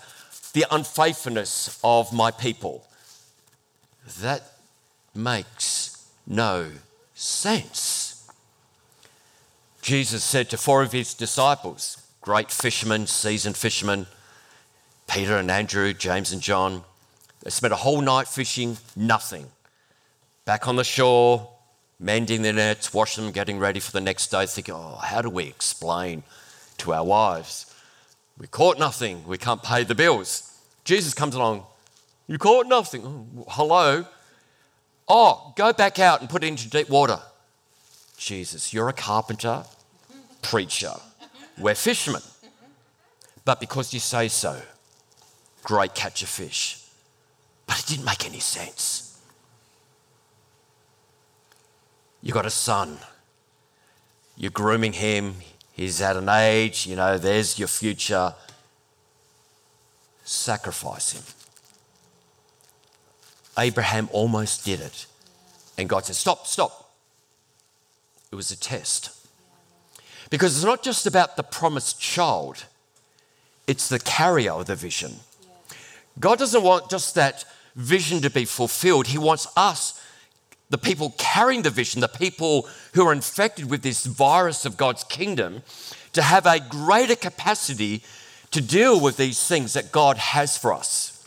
the 0.54 0.66
unfaithfulness 0.72 1.80
of 1.84 2.12
my 2.12 2.32
people. 2.32 2.86
That 4.22 4.44
makes 5.16 6.08
no 6.26 6.72
sense. 7.14 8.30
Jesus 9.82 10.24
said 10.24 10.50
to 10.50 10.58
four 10.58 10.84
of 10.84 10.92
his 10.92 11.14
disciples, 11.14 12.04
great 12.22 12.52
fishermen, 12.52 13.08
seasoned 13.08 13.56
fishermen, 13.56 14.08
Peter 15.08 15.38
and 15.38 15.50
Andrew, 15.50 15.94
James 15.94 16.34
and 16.34 16.42
John, 16.42 16.84
they 17.44 17.50
spent 17.50 17.72
a 17.72 17.78
whole 17.78 18.02
night 18.02 18.28
fishing, 18.28 18.78
nothing. 18.96 19.46
Back 20.44 20.68
on 20.68 20.76
the 20.76 20.84
shore, 20.84 21.50
mending 22.00 22.42
their 22.42 22.54
nets, 22.54 22.94
washing 22.94 23.26
them, 23.26 23.34
getting 23.34 23.60
ready 23.60 23.80
for 23.80 23.92
the 23.92 24.02
next 24.02 24.28
day, 24.28 24.46
thinking, 24.46 24.76
oh, 24.76 25.00
how 25.04 25.22
do 25.22 25.30
we 25.30 25.46
explain 25.46 26.24
to 26.78 26.94
our 26.94 27.04
wives? 27.04 27.74
We 28.38 28.48
caught 28.48 28.78
nothing, 28.78 29.26
we 29.28 29.38
can't 29.38 29.64
pay 29.64 29.84
the 29.84 29.96
bills. 29.96 30.60
Jesus 30.84 31.14
comes 31.14 31.36
along, 31.36 31.64
you 32.28 32.38
caught 32.38 32.68
nothing. 32.68 33.04
Oh, 33.06 33.46
hello? 33.50 34.06
Oh, 35.08 35.54
go 35.56 35.74
back 35.74 36.00
out 36.00 36.20
and 36.22 36.30
put 36.30 36.44
it 36.44 36.48
into 36.48 36.70
deep 36.70 36.90
water. 36.90 37.20
Jesus, 38.18 38.74
you're 38.74 38.90
a 38.90 38.94
carpenter, 38.94 39.64
preacher. 40.42 40.94
We're 41.58 41.76
fishermen. 41.76 42.22
But 43.46 43.60
because 43.60 43.94
you 43.94 44.00
say 44.00 44.28
so, 44.28 44.62
great 45.64 45.96
catch 45.96 46.22
of 46.22 46.30
fish. 46.30 46.84
But 47.66 47.80
it 47.80 47.86
didn't 47.86 48.06
make 48.06 48.26
any 48.26 48.40
sense. 48.40 49.07
You 52.28 52.34
got 52.34 52.46
a 52.46 52.50
son, 52.50 52.98
you're 54.36 54.52
grooming 54.52 54.92
him, 54.92 55.36
he's 55.72 56.02
at 56.02 56.18
an 56.18 56.28
age, 56.28 56.86
you 56.86 56.98
know, 56.98 57.18
there's 57.18 57.58
your 57.58 57.70
future. 57.70 58.34
Sacrifice 60.26 61.14
him. 61.14 61.24
Abraham 63.58 64.10
almost 64.12 64.66
did 64.66 64.82
it. 64.82 65.06
And 65.78 65.88
God 65.88 66.04
said, 66.04 66.18
Stop, 66.18 66.48
stop. 66.48 66.92
It 68.30 68.36
was 68.36 68.52
a 68.52 68.60
test. 68.60 69.12
Because 70.30 70.58
it's 70.58 70.66
not 70.66 70.84
just 70.84 71.08
about 71.08 71.38
the 71.38 71.44
promised 71.44 71.98
child, 71.98 72.66
it's 73.68 73.88
the 73.88 74.00
carrier 74.00 74.52
of 74.52 74.66
the 74.66 74.76
vision. 74.76 75.22
God 76.20 76.40
doesn't 76.40 76.62
want 76.62 76.90
just 76.90 77.16
that 77.16 77.46
vision 77.78 78.20
to 78.20 78.30
be 78.30 78.44
fulfilled. 78.44 79.08
He 79.08 79.18
wants 79.18 79.48
us, 79.56 79.97
the 80.70 80.78
people 80.78 81.16
carrying 81.18 81.62
the 81.62 81.70
vision, 81.70 82.02
the 82.02 82.08
people 82.08 82.68
who 82.94 83.06
are 83.08 83.14
infected 83.14 83.70
with 83.70 83.82
this 83.82 84.06
virus 84.06 84.66
of 84.66 84.78
God's 84.78 85.04
kingdom, 85.04 85.64
to 86.14 86.22
have 86.22 86.46
a 86.46 86.60
greater 86.60 87.16
capacity 87.16 88.04
to 88.52 88.62
deal 88.62 89.00
with 89.00 89.18
these 89.18 89.46
things 89.48 89.74
that 89.74 89.92
God 89.92 90.18
has 90.18 90.58
for 90.58 90.74
us. 90.74 91.26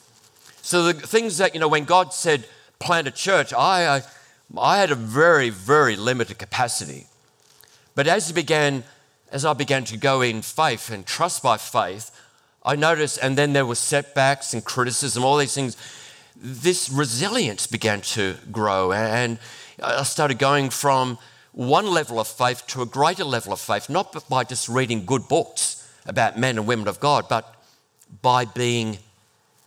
So 0.62 0.92
the 0.92 0.94
things 0.94 1.38
that, 1.38 1.54
you 1.54 1.60
know, 1.60 1.68
when 1.68 1.84
God 1.84 2.12
said 2.12 2.46
plant 2.78 3.08
a 3.08 3.10
church, 3.10 3.52
I, 3.52 3.96
I, 3.96 4.02
I 4.58 4.78
had 4.78 4.90
a 4.90 4.94
very, 4.94 5.50
very 5.50 5.96
limited 5.96 6.38
capacity. 6.38 7.06
But 7.94 8.06
as 8.06 8.28
he 8.28 8.34
began, 8.34 8.84
as 9.30 9.44
I 9.44 9.52
began 9.52 9.84
to 9.84 9.96
go 9.96 10.22
in 10.22 10.42
faith 10.42 10.90
and 10.90 11.06
trust 11.06 11.42
by 11.42 11.56
faith, 11.56 12.10
I 12.64 12.76
noticed, 12.76 13.18
and 13.22 13.38
then 13.38 13.52
there 13.52 13.64
were 13.64 13.74
setbacks 13.74 14.52
and 14.52 14.64
criticism, 14.64 15.24
all 15.24 15.38
these 15.38 15.54
things 15.54 15.76
this 16.40 16.88
resilience 16.88 17.66
began 17.66 18.00
to 18.00 18.36
grow. 18.50 18.92
And 18.92 19.38
I 19.82 20.02
started 20.04 20.38
going 20.38 20.70
from 20.70 21.18
one 21.52 21.86
level 21.86 22.18
of 22.18 22.28
faith 22.28 22.66
to 22.68 22.82
a 22.82 22.86
greater 22.86 23.24
level 23.24 23.52
of 23.52 23.60
faith, 23.60 23.90
not 23.90 24.28
by 24.28 24.44
just 24.44 24.68
reading 24.68 25.04
good 25.04 25.28
books 25.28 25.86
about 26.06 26.38
men 26.38 26.56
and 26.56 26.66
women 26.66 26.88
of 26.88 26.98
God, 26.98 27.26
but 27.28 27.54
by 28.22 28.44
being 28.44 28.98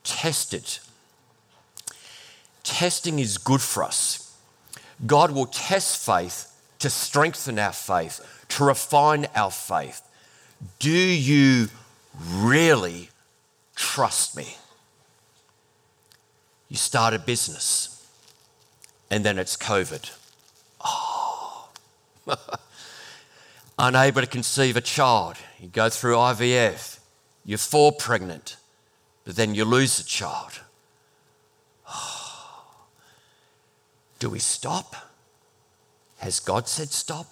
tested. 0.04 0.80
Testing 2.64 3.20
is 3.20 3.38
good 3.38 3.62
for 3.62 3.84
us. 3.84 4.36
God 5.06 5.32
will 5.32 5.46
test 5.46 6.04
faith 6.04 6.50
to 6.80 6.90
strengthen 6.90 7.60
our 7.60 7.74
faith, 7.74 8.46
to 8.50 8.64
refine 8.64 9.28
our 9.36 9.52
faith. 9.52 10.02
Do 10.80 10.90
you 10.90 11.68
really 12.30 13.10
trust 13.76 14.36
me? 14.36 14.56
You 16.74 16.78
start 16.78 17.14
a 17.14 17.20
business, 17.20 18.04
and 19.12 19.24
then 19.24 19.38
it's 19.38 19.56
COVID. 19.56 20.10
Oh. 20.84 21.70
Unable 23.78 24.22
to 24.22 24.28
conceive 24.28 24.76
a 24.76 24.82
child. 24.82 25.36
You 25.60 25.68
go 25.68 25.90
through 25.90 26.16
IVF. 26.16 26.98
you 27.46 27.58
fall 27.58 27.92
pregnant, 27.92 28.58
but 29.24 29.36
then 29.36 29.54
you 29.54 29.66
lose 29.66 30.00
a 30.00 30.04
child. 30.04 30.62
Do 34.18 34.32
we 34.32 34.40
stop? 34.40 34.96
Has 36.18 36.40
God 36.40 36.68
said 36.68 36.90
stop? 36.90 37.28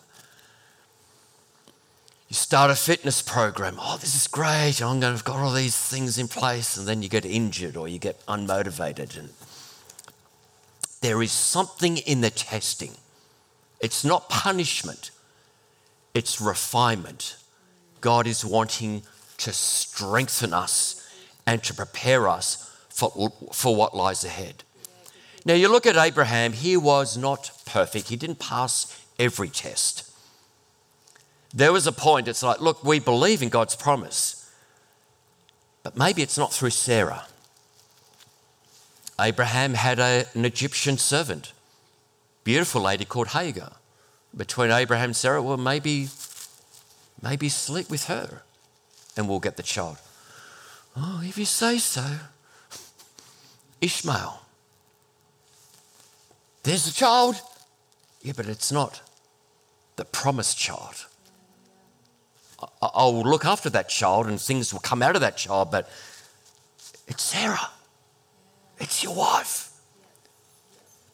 You 2.31 2.35
start 2.35 2.71
a 2.71 2.75
fitness 2.75 3.21
program. 3.21 3.75
Oh, 3.77 3.97
this 3.99 4.15
is 4.15 4.25
great. 4.25 4.81
I'm 4.81 5.01
going 5.01 5.01
to 5.01 5.07
have 5.07 5.25
got 5.25 5.39
all 5.39 5.51
these 5.51 5.75
things 5.75 6.17
in 6.17 6.29
place, 6.29 6.77
and 6.77 6.87
then 6.87 7.03
you 7.03 7.09
get 7.09 7.25
injured 7.25 7.75
or 7.75 7.89
you 7.89 7.99
get 7.99 8.25
unmotivated. 8.25 9.19
And 9.19 9.31
there 11.01 11.21
is 11.21 11.33
something 11.33 11.97
in 11.97 12.21
the 12.21 12.29
testing. 12.29 12.91
It's 13.81 14.05
not 14.05 14.29
punishment, 14.29 15.11
it's 16.13 16.39
refinement. 16.39 17.35
God 17.99 18.25
is 18.27 18.45
wanting 18.45 19.03
to 19.39 19.51
strengthen 19.51 20.53
us 20.53 21.05
and 21.45 21.61
to 21.63 21.73
prepare 21.73 22.29
us 22.29 22.73
for, 22.87 23.33
for 23.51 23.75
what 23.75 23.93
lies 23.93 24.23
ahead. 24.23 24.63
Now, 25.43 25.55
you 25.55 25.67
look 25.67 25.85
at 25.85 25.97
Abraham, 25.97 26.53
he 26.53 26.77
was 26.77 27.17
not 27.17 27.51
perfect, 27.65 28.07
he 28.07 28.15
didn't 28.15 28.39
pass 28.39 29.03
every 29.19 29.49
test. 29.49 30.10
There 31.53 31.73
was 31.73 31.85
a 31.85 31.91
point, 31.91 32.27
it's 32.27 32.43
like, 32.43 32.61
look, 32.61 32.83
we 32.83 32.99
believe 32.99 33.41
in 33.41 33.49
God's 33.49 33.75
promise, 33.75 34.49
but 35.83 35.97
maybe 35.97 36.21
it's 36.21 36.37
not 36.37 36.53
through 36.53 36.69
Sarah. 36.69 37.25
Abraham 39.19 39.73
had 39.73 39.99
a, 39.99 40.25
an 40.33 40.45
Egyptian 40.45 40.97
servant, 40.97 41.53
beautiful 42.43 42.81
lady 42.81 43.05
called 43.05 43.29
Hagar. 43.29 43.73
Between 44.35 44.71
Abraham 44.71 45.09
and 45.09 45.15
Sarah, 45.15 45.41
well, 45.41 45.57
maybe, 45.57 46.07
maybe 47.21 47.49
sleep 47.49 47.89
with 47.89 48.05
her 48.05 48.43
and 49.17 49.27
we'll 49.27 49.39
get 49.39 49.57
the 49.57 49.63
child. 49.63 49.97
Oh, 50.95 51.21
if 51.23 51.37
you 51.37 51.45
say 51.45 51.77
so. 51.77 52.05
Ishmael. 53.81 54.41
There's 56.63 56.85
the 56.85 56.91
child. 56.91 57.41
Yeah, 58.21 58.33
but 58.35 58.47
it's 58.47 58.71
not 58.71 59.01
the 59.95 60.05
promised 60.05 60.57
child. 60.57 61.07
I'll 62.81 63.23
look 63.23 63.45
after 63.45 63.69
that 63.71 63.89
child 63.89 64.27
and 64.27 64.39
things 64.39 64.73
will 64.73 64.79
come 64.79 65.01
out 65.01 65.15
of 65.15 65.21
that 65.21 65.37
child, 65.37 65.71
but 65.71 65.89
it's 67.07 67.23
Sarah. 67.23 67.69
It's 68.79 69.03
your 69.03 69.15
wife. 69.15 69.71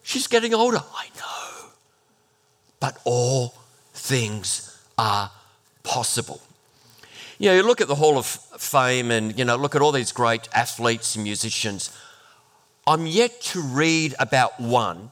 She's 0.04 0.28
getting 0.28 0.54
older. 0.54 0.82
I 0.96 1.08
know. 1.18 1.70
But 2.80 2.98
all 3.04 3.56
things 3.94 4.80
are 4.98 5.32
possible. 5.84 6.42
You 7.40 7.50
know, 7.50 7.56
you 7.56 7.64
look 7.64 7.82
at 7.82 7.88
the 7.88 7.96
Hall 7.96 8.18
of 8.18 8.26
Fame 8.26 9.12
and, 9.12 9.38
you 9.38 9.46
know, 9.46 9.58
look 9.58 9.76
at 9.76 9.82
all 9.82 9.92
these 9.92 10.12
great 10.12 10.48
athletes 10.54 11.16
and 11.16 11.24
musicians. 11.24 11.96
I'm 12.88 13.06
yet 13.06 13.42
to 13.42 13.62
read 13.62 14.16
about 14.18 14.60
one 14.60 15.12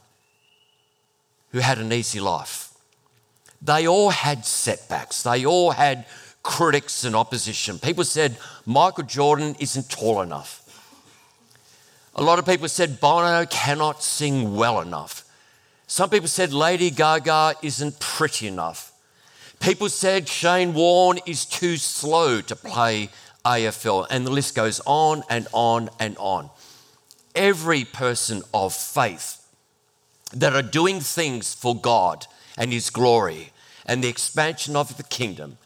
who 1.51 1.59
had 1.59 1.77
an 1.77 1.91
easy 1.91 2.19
life. 2.19 2.71
They 3.61 3.87
all 3.87 4.11
had 4.11 4.45
setbacks, 4.45 5.23
they 5.23 5.45
all 5.45 5.71
had 5.71 6.05
critics 6.45 7.03
and 7.03 7.15
opposition. 7.15 7.79
People 7.79 8.03
said 8.03 8.37
Michael 8.67 9.03
Jordan 9.03 9.55
isn't 9.59 9.89
tall 9.89 10.21
enough. 10.21 10.61
A 12.13 12.23
lot 12.23 12.39
of 12.39 12.45
people 12.45 12.69
said 12.69 13.01
Bono 13.01 13.45
cannot 13.47 14.03
sing 14.03 14.55
well 14.55 14.79
enough. 14.79 15.25
Some 15.87 16.09
people 16.09 16.27
said 16.27 16.53
Lady 16.53 16.91
Gaga 16.91 17.55
isn't 17.63 17.99
pretty 17.99 18.47
enough. 18.47 18.93
People 19.59 19.89
said 19.89 20.29
Shane 20.29 20.75
Warne 20.75 21.19
is 21.25 21.45
too 21.45 21.77
slow 21.77 22.41
to 22.41 22.55
play 22.55 23.09
AFL, 23.43 24.05
and 24.09 24.25
the 24.25 24.31
list 24.31 24.55
goes 24.55 24.79
on 24.85 25.23
and 25.29 25.47
on 25.51 25.89
and 25.99 26.15
on. 26.17 26.51
Every 27.33 27.83
person 27.85 28.43
of 28.53 28.73
faith 28.73 29.41
that 30.31 30.53
are 30.53 30.61
doing 30.61 30.99
things 30.99 31.55
for 31.55 31.75
God 31.75 32.27
and 32.55 32.71
His 32.71 32.91
glory 32.91 33.51
and 33.85 34.03
the 34.03 34.09
expansion 34.09 34.75
of 34.75 34.95
the 34.97 35.03
kingdom, 35.03 35.57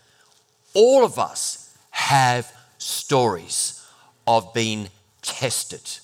all 0.73 1.03
of 1.03 1.17
us 1.17 1.77
have 1.91 2.51
stories 2.77 3.85
of 4.27 4.53
being 4.53 4.89
tested, 5.21 5.99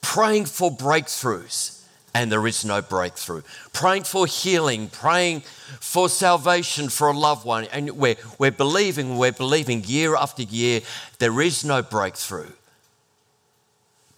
praying 0.00 0.46
for 0.46 0.70
breakthroughs, 0.70 1.82
and 2.14 2.30
there 2.30 2.46
is 2.46 2.64
no 2.64 2.82
breakthrough. 2.82 3.42
Praying 3.72 4.04
for 4.04 4.26
healing, 4.26 4.88
praying 4.88 5.40
for 5.80 6.08
salvation 6.08 6.88
for 6.88 7.08
a 7.08 7.16
loved 7.16 7.46
one, 7.46 7.64
and 7.72 7.92
we're, 7.92 8.16
we're 8.38 8.50
believing, 8.50 9.16
we're 9.16 9.32
believing 9.32 9.82
year 9.84 10.16
after 10.16 10.42
year, 10.42 10.80
there 11.18 11.40
is 11.40 11.64
no 11.64 11.82
breakthrough. 11.82 12.50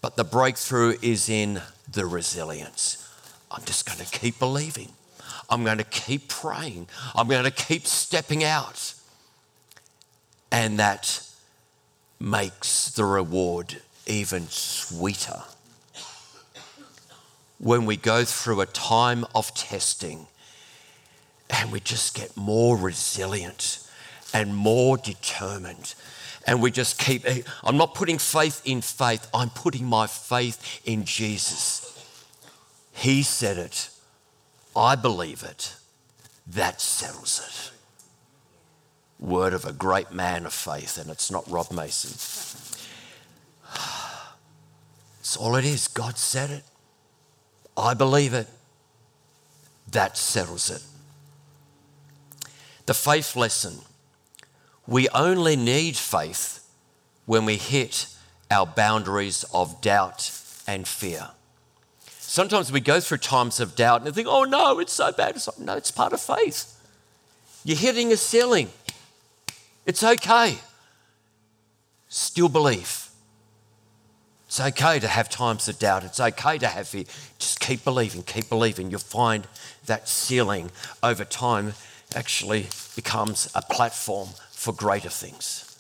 But 0.01 0.17
the 0.17 0.25
breakthrough 0.25 0.97
is 1.03 1.29
in 1.29 1.63
the 1.91 2.05
resilience. 2.05 3.01
I'm 3.51 3.65
just 3.65 3.87
going 3.87 4.05
to 4.05 4.19
keep 4.19 4.39
believing. 4.39 4.89
I'm 5.49 5.65
going 5.65 5.79
to 5.79 5.85
keep 5.85 6.29
praying. 6.29 6.89
I'm 7.15 7.29
going 7.29 7.45
to 7.45 7.51
keep 7.51 7.87
stepping 7.87 8.43
out. 8.43 8.95
And 10.55 10.79
that 10.79 11.21
makes 12.21 12.93
the 12.93 13.05
reward 13.05 13.83
even 14.07 14.47
sweeter 14.47 15.43
when 17.59 17.87
we 17.87 17.97
go 17.97 18.25
through 18.25 18.61
a 18.61 18.67
time 18.67 19.27
of 19.35 19.53
testing 19.55 20.29
and 21.51 21.73
we 21.73 21.81
just 21.81 22.15
get 22.15 22.37
more 22.37 22.77
resilient 22.77 23.81
and 24.33 24.55
more 24.55 24.97
determined. 24.97 25.97
And 26.47 26.63
we 26.63 26.71
just 26.71 27.01
keep, 27.01 27.27
I'm 27.65 27.77
not 27.77 27.97
putting 27.97 28.19
faith 28.19 28.63
in 28.65 28.81
faith, 28.81 29.29
I'm 29.35 29.51
putting 29.51 29.87
my 29.87 30.07
faith 30.07 30.81
in 30.85 31.05
Jesus. 31.05 32.01
He 32.93 33.25
said 33.25 33.59
it, 33.59 33.89
I 34.77 34.95
believe 34.95 35.43
it, 35.43 35.75
that 36.47 36.81
settles 36.81 37.41
it. 37.45 37.74
Word 39.25 39.55
of 39.55 39.65
a 39.65 39.73
great 39.73 40.13
man 40.13 40.45
of 40.45 40.53
faith, 40.53 40.99
and 40.99 41.11
it's 41.11 41.31
not 41.31 41.51
Rob 41.51 41.73
Mason. 41.73 42.11
It's 45.21 45.37
all 45.39 45.57
it 45.57 45.65
is. 45.65 45.89
God 45.89 46.19
said 46.19 46.51
it. 46.51 46.63
I 47.77 47.95
believe 47.95 48.35
it. 48.35 48.47
That 49.91 50.19
settles 50.19 50.71
it. 50.71 50.83
The 52.85 52.93
faith 52.93 53.35
lesson 53.35 53.79
we 54.87 55.09
only 55.09 55.57
need 55.57 55.97
faith 55.97 56.69
when 57.25 57.47
we 57.47 57.57
hit 57.57 58.09
our 58.51 58.67
boundaries 58.67 59.45
of 59.55 59.81
doubt 59.81 60.31
and 60.67 60.87
fear. 60.87 61.31
Sometimes 62.07 62.71
we 62.71 62.81
go 62.81 63.01
through 63.01 63.19
times 63.19 63.61
of 63.61 63.75
doubt 63.75 64.05
and 64.05 64.15
think, 64.15 64.29
oh 64.29 64.45
no, 64.45 64.79
it's 64.81 64.93
so 64.93 65.11
bad. 65.13 65.37
It's 65.37 65.47
like, 65.47 65.59
no, 65.59 65.77
it's 65.77 65.91
part 65.91 66.13
of 66.13 66.21
faith. 66.21 66.79
You're 67.65 67.79
hitting 67.79 68.13
a 68.13 68.19
ceiling. 68.19 68.69
It's 69.87 70.03
okay. 70.03 70.59
Still 72.09 72.49
believe. 72.49 73.09
It's 74.47 74.61
okay 74.61 75.01
to 75.01 75.09
have 75.09 75.29
times 75.29 75.69
of 75.69 75.79
doubt. 75.79 76.05
It's 76.05 76.21
okay 76.21 76.59
to 76.59 76.69
have 76.69 76.89
fear. 76.89 77.05
Just 77.39 77.59
keep 77.59 77.83
believing, 77.83 78.23
keep 78.23 78.49
believing. 78.49 78.91
You'll 78.91 79.01
find 79.01 79.49
that 79.87 80.09
ceiling 80.09 80.71
over 81.03 81.25
time 81.25 81.75
actually 82.15 82.69
becomes 82.95 83.51
a 83.55 83.63
platform 83.63 84.29
for 84.53 84.73
greater 84.73 85.09
things. 85.09 85.71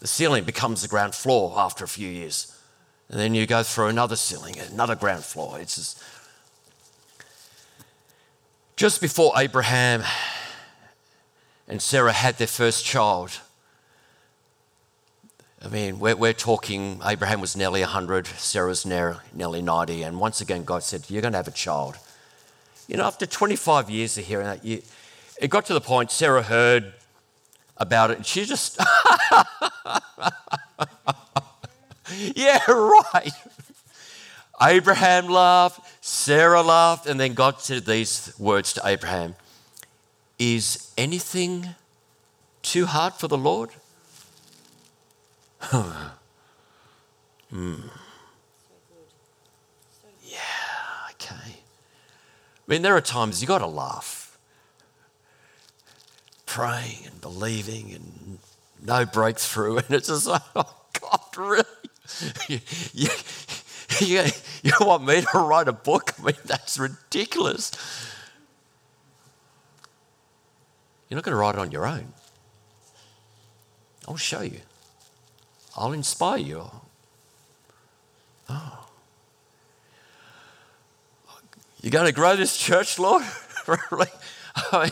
The 0.00 0.06
ceiling 0.06 0.44
becomes 0.44 0.80
the 0.80 0.88
ground 0.88 1.14
floor 1.14 1.52
after 1.56 1.84
a 1.84 1.88
few 1.88 2.08
years. 2.08 2.56
And 3.10 3.20
then 3.20 3.34
you 3.34 3.46
go 3.46 3.62
through 3.62 3.88
another 3.88 4.16
ceiling, 4.16 4.54
another 4.72 4.94
ground 4.94 5.24
floor. 5.24 5.60
It's 5.60 5.74
just, 5.74 6.02
just 8.76 9.00
before 9.00 9.34
Abraham 9.36 10.02
and 11.70 11.80
Sarah 11.80 12.12
had 12.12 12.36
their 12.38 12.48
first 12.48 12.84
child, 12.84 13.40
I 15.64 15.68
mean, 15.68 16.00
we're, 16.00 16.16
we're 16.16 16.32
talking, 16.32 17.00
Abraham 17.04 17.40
was 17.40 17.56
nearly 17.56 17.80
100, 17.80 18.26
Sarah's 18.26 18.84
nearly 18.84 19.62
90, 19.62 20.02
and 20.02 20.18
once 20.18 20.40
again, 20.40 20.64
God 20.64 20.82
said, 20.82 21.04
You're 21.08 21.22
going 21.22 21.30
to 21.32 21.38
have 21.38 21.46
a 21.46 21.52
child. 21.52 21.96
You 22.88 22.96
know, 22.96 23.04
after 23.04 23.24
25 23.24 23.88
years 23.88 24.18
of 24.18 24.24
hearing 24.24 24.46
that, 24.46 24.64
you, 24.64 24.82
it 25.40 25.48
got 25.48 25.64
to 25.66 25.74
the 25.74 25.80
point 25.80 26.10
Sarah 26.10 26.42
heard 26.42 26.92
about 27.76 28.10
it, 28.10 28.16
and 28.16 28.26
she 28.26 28.46
just, 28.46 28.76
yeah, 32.34 32.68
right. 32.68 33.30
Abraham 34.60 35.28
laughed, 35.28 35.80
Sarah 36.04 36.62
laughed, 36.62 37.06
and 37.06 37.20
then 37.20 37.34
God 37.34 37.60
said 37.60 37.86
these 37.86 38.34
words 38.40 38.72
to 38.72 38.82
Abraham 38.84 39.36
Is 40.40 40.90
anything 40.96 41.74
too 42.62 42.86
hard 42.86 43.12
for 43.12 43.28
the 43.28 43.36
Lord? 43.36 43.70
hmm. 45.60 45.92
Yeah, 50.24 50.38
okay. 51.10 51.34
I 51.36 52.66
mean, 52.66 52.80
there 52.80 52.96
are 52.96 53.02
times 53.02 53.42
you 53.42 53.48
got 53.48 53.58
to 53.58 53.66
laugh. 53.66 54.38
Praying 56.46 57.00
and 57.04 57.20
believing 57.20 57.92
and 57.92 58.38
no 58.82 59.04
breakthrough. 59.04 59.76
And 59.88 59.90
it's 59.90 60.08
just 60.08 60.26
like, 60.26 60.40
oh, 60.56 60.74
God, 61.00 61.36
really? 61.36 61.64
You, 62.48 62.60
you, 62.94 63.08
you, 64.00 64.24
you 64.62 64.72
want 64.80 65.04
me 65.04 65.20
to 65.20 65.38
write 65.38 65.68
a 65.68 65.74
book? 65.74 66.14
I 66.18 66.22
mean, 66.22 66.34
that's 66.46 66.78
ridiculous. 66.78 67.72
You're 71.10 71.16
not 71.16 71.24
going 71.24 71.34
to 71.34 71.40
write 71.40 71.56
it 71.56 71.58
on 71.58 71.72
your 71.72 71.86
own. 71.86 72.12
I'll 74.06 74.16
show 74.16 74.42
you. 74.42 74.60
I'll 75.76 75.92
inspire 75.92 76.38
you. 76.38 76.70
Oh. 78.48 78.86
You're 81.82 81.90
going 81.90 82.06
to 82.06 82.12
grow 82.12 82.36
this 82.36 82.56
church, 82.56 82.98
Lord? 82.98 83.24
I 83.68 83.76
mean, 84.72 84.90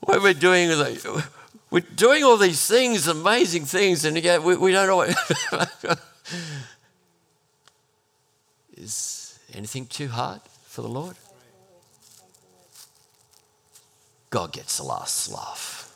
what 0.00 0.22
we're 0.22 0.32
doing, 0.34 0.70
like 0.70 1.04
we're 1.70 1.80
doing 1.80 2.24
all 2.24 2.36
these 2.36 2.66
things, 2.66 3.06
amazing 3.08 3.64
things, 3.64 4.04
and 4.04 4.16
yet 4.22 4.42
we, 4.42 4.56
we 4.56 4.72
don't 4.72 4.86
know 4.86 4.96
what. 4.96 5.98
Is 8.76 9.38
anything 9.52 9.86
too 9.86 10.08
hard 10.08 10.40
for 10.66 10.82
the 10.82 10.88
Lord? 10.88 11.16
God 14.32 14.50
gets 14.50 14.78
the 14.78 14.82
last 14.82 15.30
laugh. 15.30 15.94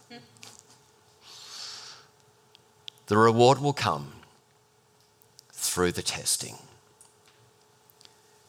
The 3.07 3.17
reward 3.17 3.61
will 3.61 3.73
come 3.73 4.13
through 5.53 5.93
the 5.93 6.03
testing. 6.03 6.57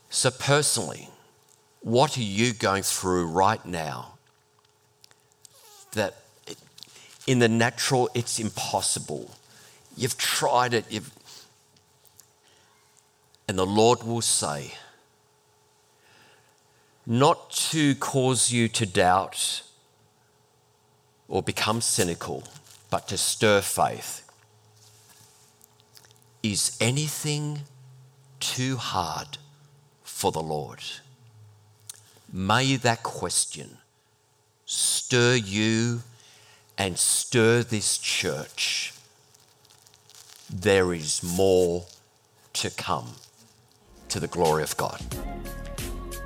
So, 0.09 0.29
personally, 0.29 1.07
what 1.79 2.17
are 2.17 2.21
you 2.21 2.51
going 2.51 2.83
through 2.83 3.27
right 3.27 3.65
now 3.65 4.17
that 5.93 6.17
in 7.25 7.39
the 7.39 7.47
natural 7.47 8.09
it's 8.13 8.39
impossible? 8.39 9.31
You've 9.95 10.17
tried 10.17 10.73
it, 10.73 10.91
you've, 10.91 11.13
and 13.47 13.57
the 13.57 13.65
Lord 13.65 14.03
will 14.03 14.21
say, 14.21 14.73
not 17.05 17.51
to 17.51 17.95
cause 17.95 18.51
you 18.51 18.67
to 18.67 18.85
doubt 18.85 19.61
or 21.27 21.43
become 21.43 21.81
cynical, 21.81 22.43
but 22.89 23.07
to 23.09 23.17
stir 23.17 23.61
faith. 23.61 24.23
Is 26.43 26.77
anything 26.79 27.61
too 28.39 28.77
hard 28.77 29.37
for 30.03 30.31
the 30.31 30.41
Lord? 30.41 30.83
May 32.31 32.75
that 32.77 33.03
question 33.03 33.77
stir 34.65 35.35
you 35.35 36.03
and 36.77 36.97
stir 36.97 37.63
this 37.63 37.97
church. 37.97 38.93
There 40.49 40.93
is 40.93 41.23
more 41.23 41.85
to 42.53 42.69
come 42.69 43.15
to 44.09 44.19
the 44.19 44.27
glory 44.27 44.63
of 44.63 44.77
God. 44.77 45.01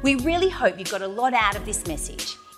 We 0.03 0.15
really 0.15 0.49
hope 0.49 0.77
you 0.79 0.85
got 0.85 1.01
a 1.01 1.07
lot 1.07 1.33
out 1.33 1.55
of 1.55 1.65
this 1.65 1.85
message. 1.87 2.35